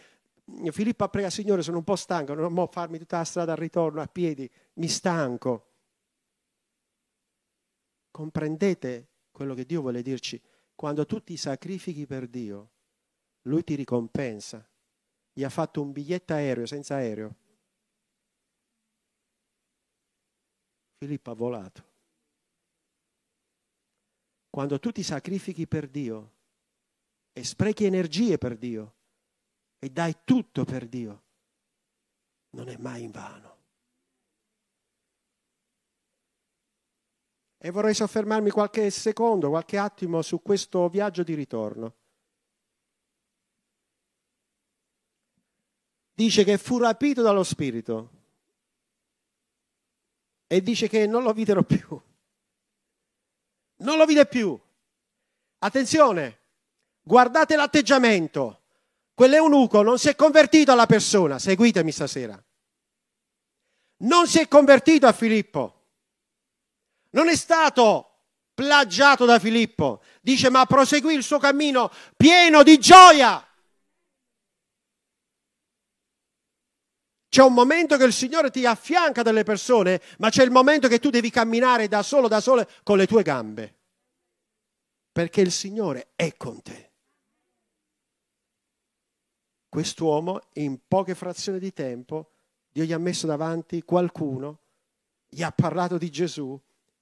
Filippo 0.72 1.03
ha 1.03 1.09
pregato, 1.09 1.36
Signore, 1.36 1.61
sono 1.61 1.78
un 1.78 1.84
po' 1.84 1.95
stanco, 1.95 2.34
non 2.34 2.53
può 2.53 2.67
farmi 2.67 2.97
tutta 2.97 3.17
la 3.17 3.24
strada 3.24 3.51
al 3.53 3.57
ritorno 3.57 4.01
a 4.01 4.07
piedi, 4.07 4.49
mi 4.74 4.88
stanco. 4.88 5.68
Comprendete 8.20 9.07
quello 9.32 9.53
che 9.53 9.63
Dio 9.63 9.80
vuole 9.80 10.01
dirci, 10.01 10.41
quando 10.76 11.05
tu 11.05 11.24
ti 11.24 11.38
sacrifichi 11.38 12.05
per 12.05 12.28
Dio, 12.28 12.72
Lui 13.43 13.63
ti 13.63 13.76
ricompensa. 13.76 14.70
Gli 15.32 15.41
ha 15.45 15.49
fatto 15.49 15.82
un 15.82 15.93
biglietto 15.93 16.34
aereo 16.34 16.65
senza 16.65 16.95
aereo. 16.95 17.38
Filippo 20.97 21.32
ha 21.32 21.34
volato. 21.34 21.86
Quando 24.49 24.80
tu 24.80 24.91
ti 24.91 25.01
sacrifichi 25.01 25.65
per 25.65 25.88
Dio 25.88 26.34
e 27.32 27.45
sprechi 27.45 27.86
energie 27.86 28.38
per 28.38 28.57
Dio 28.57 28.95
e 29.80 29.89
dai 29.91 30.13
tutto 30.26 30.65
per 30.65 30.89
Dio, 30.89 31.24
non 32.49 32.67
è 32.67 32.76
mai 32.76 33.03
in 33.03 33.11
vano. 33.11 33.48
E 37.62 37.72
vorrei 37.72 37.93
soffermarmi 37.93 38.51
qualche 38.51 38.89
secondo, 38.89 39.49
qualche 39.49 39.78
attimo 39.78 40.22
su 40.22 40.41
questo 40.41 40.88
viaggio 40.88 41.24
di 41.24 41.34
ritorno. 41.34 41.93
Dice 46.14 46.45
che 46.45 46.57
fu 46.57 46.78
rapito 46.78 47.22
dallo 47.22 47.43
Spirito 47.43 48.10
e 50.47 50.62
dice 50.62 50.88
che 50.88 51.05
non 51.05 51.24
lo 51.24 51.34
videro 51.34 51.64
più. 51.64 52.01
Non 53.78 53.97
lo 53.97 54.05
vide 54.05 54.26
più. 54.26 54.57
Attenzione, 55.60 56.39
guardate 57.01 57.57
l'atteggiamento. 57.57 58.62
Quell'eunuco 59.14 59.82
non 59.82 59.99
si 59.99 60.07
è 60.07 60.16
convertito 60.16 60.72
alla 60.72 60.86
persona, 60.86 61.39
seguitemi 61.39 61.91
stasera. 61.91 62.41
Non 63.97 64.28
si 64.28 64.39
è 64.39 64.47
convertito 64.47 65.07
a 65.07 65.12
Filippo 65.12 65.78
non 67.12 67.30
è 67.30 67.36
stato 67.36 68.10
plagiato 68.53 69.26
da 69.26 69.39
Filippo. 69.39 70.01
Dice, 70.22 70.49
ma 70.49 70.66
proseguì 70.66 71.14
il 71.14 71.24
suo 71.24 71.39
cammino 71.39 71.89
pieno 72.18 72.62
di 72.64 72.78
gioia. 72.78 73.43
C'è 77.30 77.43
un 77.43 77.53
momento 77.53 77.95
che 77.95 78.05
il 78.05 78.14
Signore 78.14 78.49
ti 78.49 78.66
affianca 78.66 79.22
delle 79.22 79.43
persone, 79.43 80.01
ma 80.18 80.30
c'è 80.30 80.43
il 80.43 80.51
momento 80.51 80.88
che 80.88 80.99
tu 80.99 81.10
devi 81.10 81.30
camminare 81.30 81.88
da 81.88 82.01
solo, 82.01 82.28
da 82.28 82.41
sole, 82.41 82.68
con 82.84 82.97
le 82.97 83.07
tue 83.07 83.24
gambe. 83.24 83.76
Perché 85.12 85.41
il 85.41 85.51
Signore 85.51 86.10
è 86.16 86.36
con 86.36 86.62
te. 86.62 86.91
Quest'uomo, 89.70 90.41
in 90.53 90.80
poche 90.88 91.14
frazioni 91.14 91.60
di 91.60 91.72
tempo, 91.72 92.32
Dio 92.72 92.84
gli 92.84 92.93
ha 92.93 92.97
messo 92.97 93.28
davanti 93.28 93.84
qualcuno, 93.84 94.60
gli 95.28 95.43
ha 95.43 95.51
parlato 95.51 95.97
di 95.99 96.10
Gesù 96.10 96.60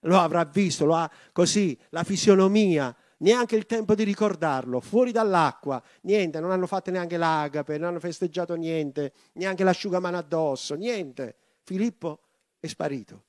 lo 0.08 0.20
avrà 0.20 0.43
visto, 0.45 0.86
lo 0.86 0.95
ha 0.95 1.10
così, 1.32 1.78
la 1.89 2.03
fisionomia, 2.03 2.95
neanche 3.18 3.55
il 3.55 3.66
tempo 3.66 3.95
di 3.95 4.03
ricordarlo, 4.03 4.80
fuori 4.80 5.12
dall'acqua, 5.12 5.82
niente, 6.01 6.39
non 6.39 6.51
hanno 6.51 6.68
fatto 6.68 6.91
neanche 6.91 7.18
l'agape, 7.18 7.78
non 7.78 7.89
hanno 7.89 7.99
festeggiato 7.99 8.55
niente, 8.55 9.14
neanche 9.34 9.64
l'asciugamano 9.64 10.18
addosso, 10.18 10.76
niente. 10.76 11.36
Filippo 11.64 12.22
è 12.60 12.68
sparito. 12.68 13.26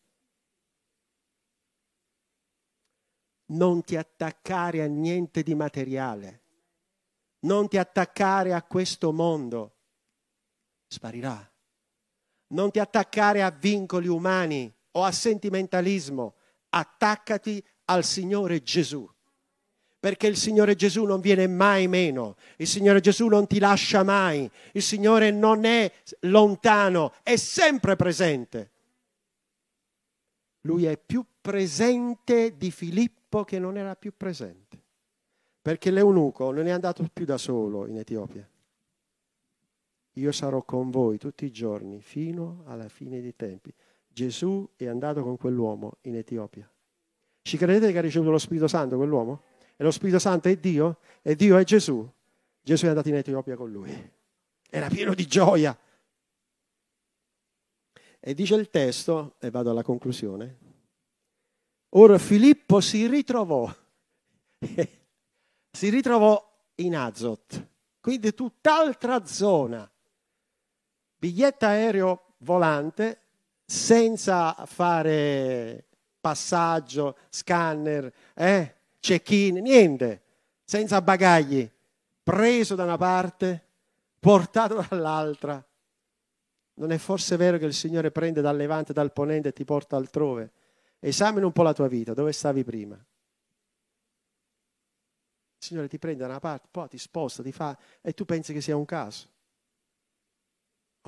Non 3.51 3.83
ti 3.83 3.97
attaccare 3.97 4.83
a 4.83 4.87
niente 4.87 5.43
di 5.43 5.55
materiale, 5.55 6.43
non 7.41 7.67
ti 7.67 7.79
attaccare 7.79 8.53
a 8.53 8.63
questo 8.63 9.11
mondo, 9.13 9.77
sparirà. 10.87 11.51
Non 12.51 12.71
ti 12.71 12.79
attaccare 12.79 13.43
a 13.43 13.51
vincoli 13.51 14.07
umani 14.07 14.73
o 14.93 15.05
a 15.05 15.13
sentimentalismo, 15.13 16.35
attaccati 16.71 17.65
al 17.87 18.05
Signore 18.05 18.63
Gesù. 18.63 19.09
Perché 20.01 20.29
il 20.29 20.37
Signore 20.37 20.77
Gesù 20.77 21.05
non 21.05 21.21
viene 21.21 21.49
mai 21.49 21.89
meno, 21.89 22.37
il 22.59 22.69
Signore 22.69 23.01
Gesù 23.01 23.27
non 23.27 23.49
ti 23.49 23.59
lascia 23.59 24.05
mai, 24.05 24.49
il 24.73 24.83
Signore 24.83 25.33
non 25.33 25.65
è 25.65 25.93
lontano, 26.21 27.13
è 27.25 27.35
sempre 27.35 27.97
presente. 27.97 28.71
Lui 30.63 30.85
è 30.85 30.97
più 30.97 31.25
presente 31.41 32.57
di 32.57 32.71
Filippo 32.71 33.43
che 33.43 33.59
non 33.59 33.77
era 33.77 33.97
più 33.97 34.13
presente, 34.17 34.81
perché 35.61 35.91
l'eunuco 35.91 36.53
non 36.53 36.67
è 36.67 36.71
andato 36.71 37.05
più 37.13 37.25
da 37.25 37.37
solo 37.37 37.87
in 37.87 37.97
Etiopia. 37.99 38.49
Io 40.13 40.33
sarò 40.33 40.63
con 40.63 40.91
voi 40.91 41.19
tutti 41.19 41.45
i 41.45 41.51
giorni 41.51 42.01
fino 42.01 42.63
alla 42.67 42.89
fine 42.89 43.21
dei 43.21 43.35
tempi. 43.35 43.73
Gesù 44.19 44.69
è 44.75 44.87
andato 44.89 45.23
con 45.23 45.37
quell'uomo 45.37 45.99
in 46.03 46.17
Etiopia. 46.17 46.69
Ci 47.41 47.57
credete 47.57 47.93
che 47.93 47.99
ha 47.99 48.01
ricevuto 48.01 48.33
lo 48.33 48.39
Spirito 48.39 48.67
Santo 48.67 48.97
quell'uomo? 48.97 49.45
E 49.77 49.85
lo 49.85 49.93
Spirito 49.93 50.19
Santo 50.19 50.49
è 50.49 50.57
Dio? 50.57 50.99
E 51.23 51.37
Dio 51.37 51.57
è 51.57 51.63
Gesù? 51.63 52.05
Gesù 52.61 52.87
è 52.87 52.89
andato 52.89 53.09
in 53.11 53.15
Etiopia 53.15 53.55
con 53.55 53.71
lui. 53.71 54.11
Era 54.69 54.89
pieno 54.89 55.15
di 55.15 55.25
gioia. 55.25 55.79
E 58.19 58.35
dice 58.35 58.57
il 58.57 58.71
testo, 58.71 59.37
e 59.39 59.51
vado 59.51 59.71
alla 59.71 59.85
conclusione, 59.85 60.59
ora 61.91 62.19
Filippo 62.19 62.81
si 62.81 63.07
ritrovò, 63.07 63.73
si 65.71 65.89
ritrovò 65.91 66.45
in 66.75 66.97
Azot, 66.97 67.69
quindi 68.01 68.35
tutt'altra 68.35 69.25
zona, 69.25 69.89
biglietto 71.17 71.65
aereo 71.67 72.35
volante, 72.39 73.28
senza 73.71 74.55
fare 74.65 75.85
passaggio, 76.19 77.19
scanner, 77.29 78.11
eh, 78.33 78.77
check-in, 78.99 79.57
niente, 79.57 80.23
senza 80.65 81.03
bagagli, 81.03 81.71
preso 82.23 82.75
da 82.75 82.85
una 82.85 82.97
parte, 82.97 83.63
portato 84.19 84.87
dall'altra. 84.89 85.63
Non 86.75 86.93
è 86.93 86.97
forse 86.97 87.37
vero 87.37 87.59
che 87.59 87.67
il 87.67 87.75
Signore 87.75 88.11
prende 88.11 88.41
dal 88.41 88.57
levante, 88.57 88.95
dal 88.95 89.13
ponente 89.13 89.49
e 89.49 89.53
ti 89.53 89.67
porta 89.67 89.97
altrove? 89.97 90.51
Esamina 90.99 91.45
un 91.45 91.53
po' 91.53 91.63
la 91.63 91.75
tua 91.75 91.89
vita, 91.89 92.15
dove 92.15 92.33
stavi 92.33 92.65
prima? 92.65 92.95
Il 92.95 93.05
Signore 95.59 95.89
ti 95.89 95.99
prende 95.99 96.21
da 96.21 96.29
una 96.29 96.41
parte, 96.41 96.69
poi 96.71 96.89
ti 96.89 96.97
sposta, 96.97 97.43
ti 97.43 97.53
fa 97.53 97.77
e 98.01 98.15
tu 98.15 98.25
pensi 98.25 98.55
che 98.55 98.63
sia 98.63 98.77
un 98.77 98.87
caso. 98.87 99.29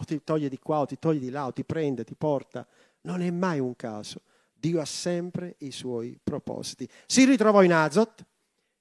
O 0.00 0.04
ti 0.04 0.24
toglie 0.24 0.48
di 0.48 0.58
qua 0.58 0.80
o 0.80 0.86
ti 0.86 0.98
toglie 0.98 1.20
di 1.20 1.28
là, 1.28 1.44
o 1.46 1.52
ti 1.52 1.62
prende, 1.62 2.04
ti 2.04 2.14
porta. 2.14 2.66
Non 3.02 3.20
è 3.20 3.30
mai 3.30 3.58
un 3.58 3.76
caso. 3.76 4.22
Dio 4.52 4.80
ha 4.80 4.86
sempre 4.86 5.56
i 5.58 5.70
suoi 5.70 6.18
propositi. 6.22 6.88
Si 7.06 7.24
ritrovò 7.26 7.62
in 7.62 7.74
Azot 7.74 8.24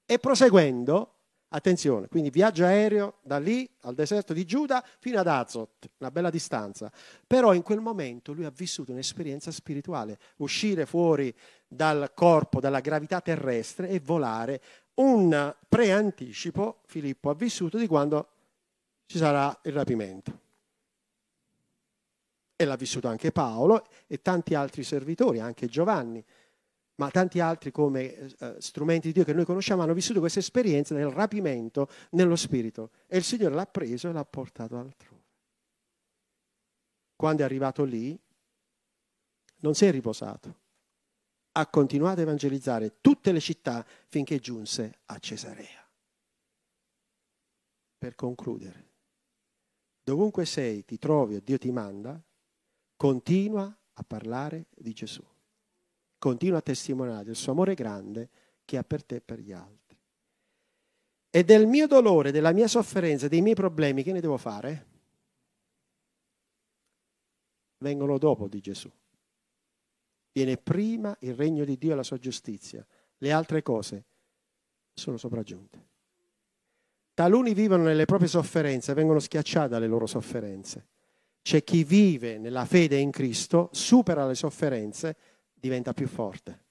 e 0.06 0.18
proseguendo 0.18 1.16
Attenzione, 1.52 2.06
quindi 2.06 2.30
viaggio 2.30 2.64
aereo 2.64 3.14
da 3.22 3.40
lì 3.40 3.68
al 3.80 3.94
deserto 3.96 4.32
di 4.32 4.44
Giuda 4.44 4.86
fino 5.00 5.18
ad 5.18 5.26
Azot, 5.26 5.90
una 5.98 6.12
bella 6.12 6.30
distanza. 6.30 6.92
Però 7.26 7.52
in 7.54 7.62
quel 7.62 7.80
momento 7.80 8.32
lui 8.32 8.44
ha 8.44 8.52
vissuto 8.54 8.92
un'esperienza 8.92 9.50
spirituale, 9.50 10.16
uscire 10.36 10.86
fuori 10.86 11.34
dal 11.66 12.12
corpo, 12.14 12.60
dalla 12.60 12.78
gravità 12.78 13.20
terrestre 13.20 13.88
e 13.88 13.98
volare. 13.98 14.60
Un 14.94 15.52
preanticipo 15.68 16.82
Filippo 16.86 17.30
ha 17.30 17.34
vissuto 17.34 17.78
di 17.78 17.88
quando 17.88 18.28
ci 19.06 19.18
sarà 19.18 19.58
il 19.64 19.72
rapimento. 19.72 20.39
E 22.60 22.64
l'ha 22.66 22.76
vissuto 22.76 23.08
anche 23.08 23.32
Paolo 23.32 23.86
e 24.06 24.20
tanti 24.20 24.54
altri 24.54 24.82
servitori, 24.82 25.40
anche 25.40 25.66
Giovanni 25.66 26.22
ma 27.00 27.10
tanti 27.10 27.40
altri 27.40 27.70
come 27.70 28.14
eh, 28.14 28.56
strumenti 28.58 29.06
di 29.06 29.14
Dio 29.14 29.24
che 29.24 29.32
noi 29.32 29.46
conosciamo 29.46 29.80
hanno 29.80 29.94
vissuto 29.94 30.20
questa 30.20 30.40
esperienza 30.40 30.94
del 30.94 31.08
rapimento 31.08 31.88
nello 32.10 32.36
spirito 32.36 32.90
e 33.06 33.16
il 33.16 33.24
Signore 33.24 33.54
l'ha 33.54 33.64
preso 33.64 34.10
e 34.10 34.12
l'ha 34.12 34.24
portato 34.26 34.76
altrove. 34.76 35.24
Quando 37.16 37.40
è 37.40 37.44
arrivato 37.46 37.84
lì, 37.84 38.18
non 39.60 39.74
si 39.74 39.86
è 39.86 39.90
riposato, 39.90 40.58
ha 41.52 41.66
continuato 41.68 42.20
a 42.20 42.22
evangelizzare 42.22 43.00
tutte 43.00 43.32
le 43.32 43.40
città 43.40 43.84
finché 44.08 44.38
giunse 44.38 45.00
a 45.06 45.18
Cesarea. 45.18 45.88
Per 47.96 48.14
concludere, 48.14 48.88
dovunque 50.02 50.44
sei, 50.44 50.84
ti 50.84 50.98
trovi 50.98 51.36
o 51.36 51.40
Dio 51.40 51.56
ti 51.56 51.70
manda, 51.70 52.22
continua 53.00 53.74
a 53.94 54.02
parlare 54.04 54.66
di 54.76 54.92
Gesù 54.92 55.24
continua 56.20 56.58
a 56.58 56.62
testimoniare 56.62 57.24
del 57.24 57.34
suo 57.34 57.52
amore 57.52 57.74
grande 57.74 58.28
che 58.66 58.76
ha 58.76 58.84
per 58.84 59.02
te 59.02 59.16
e 59.16 59.20
per 59.22 59.40
gli 59.40 59.52
altri. 59.52 59.98
E 61.30 61.44
del 61.44 61.66
mio 61.66 61.86
dolore, 61.86 62.30
della 62.30 62.52
mia 62.52 62.68
sofferenza, 62.68 63.26
dei 63.26 63.40
miei 63.40 63.54
problemi, 63.54 64.02
che 64.02 64.12
ne 64.12 64.20
devo 64.20 64.36
fare? 64.36 64.86
Vengono 67.78 68.18
dopo 68.18 68.48
di 68.48 68.60
Gesù. 68.60 68.90
Viene 70.32 70.58
prima 70.58 71.16
il 71.20 71.34
regno 71.34 71.64
di 71.64 71.78
Dio 71.78 71.92
e 71.92 71.94
la 71.94 72.02
sua 72.02 72.18
giustizia. 72.18 72.86
Le 73.16 73.32
altre 73.32 73.62
cose 73.62 74.04
sono 74.92 75.16
sopraggiunte. 75.16 75.88
Taluni 77.14 77.54
vivono 77.54 77.84
nelle 77.84 78.04
proprie 78.04 78.28
sofferenze, 78.28 78.92
vengono 78.92 79.20
schiacciati 79.20 79.70
dalle 79.70 79.86
loro 79.86 80.06
sofferenze. 80.06 80.86
C'è 81.42 81.64
chi 81.64 81.84
vive 81.84 82.38
nella 82.38 82.64
fede 82.64 82.96
in 82.96 83.10
Cristo, 83.10 83.70
supera 83.72 84.26
le 84.26 84.34
sofferenze 84.34 85.16
diventa 85.54 85.92
più 85.92 86.06
forte 86.06 86.64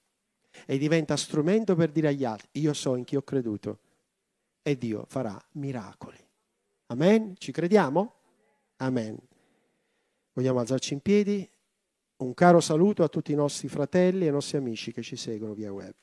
e 0.66 0.78
diventa 0.78 1.16
strumento 1.16 1.74
per 1.74 1.90
dire 1.90 2.08
agli 2.08 2.24
altri, 2.24 2.48
io 2.60 2.72
so 2.72 2.96
in 2.96 3.04
chi 3.04 3.16
ho 3.16 3.22
creduto 3.22 3.78
e 4.62 4.76
Dio 4.76 5.04
farà 5.08 5.40
miracoli. 5.52 6.18
Amen? 6.86 7.34
Ci 7.36 7.52
crediamo? 7.52 8.14
Amen. 8.76 9.16
Vogliamo 10.32 10.60
alzarci 10.60 10.94
in 10.94 11.00
piedi? 11.00 11.48
Un 12.16 12.34
caro 12.34 12.60
saluto 12.60 13.02
a 13.02 13.08
tutti 13.08 13.32
i 13.32 13.36
nostri 13.36 13.68
fratelli 13.68 14.24
e 14.24 14.28
i 14.28 14.32
nostri 14.32 14.58
amici 14.58 14.92
che 14.92 15.02
ci 15.02 15.16
seguono 15.16 15.54
via 15.54 15.72
web. 15.72 15.94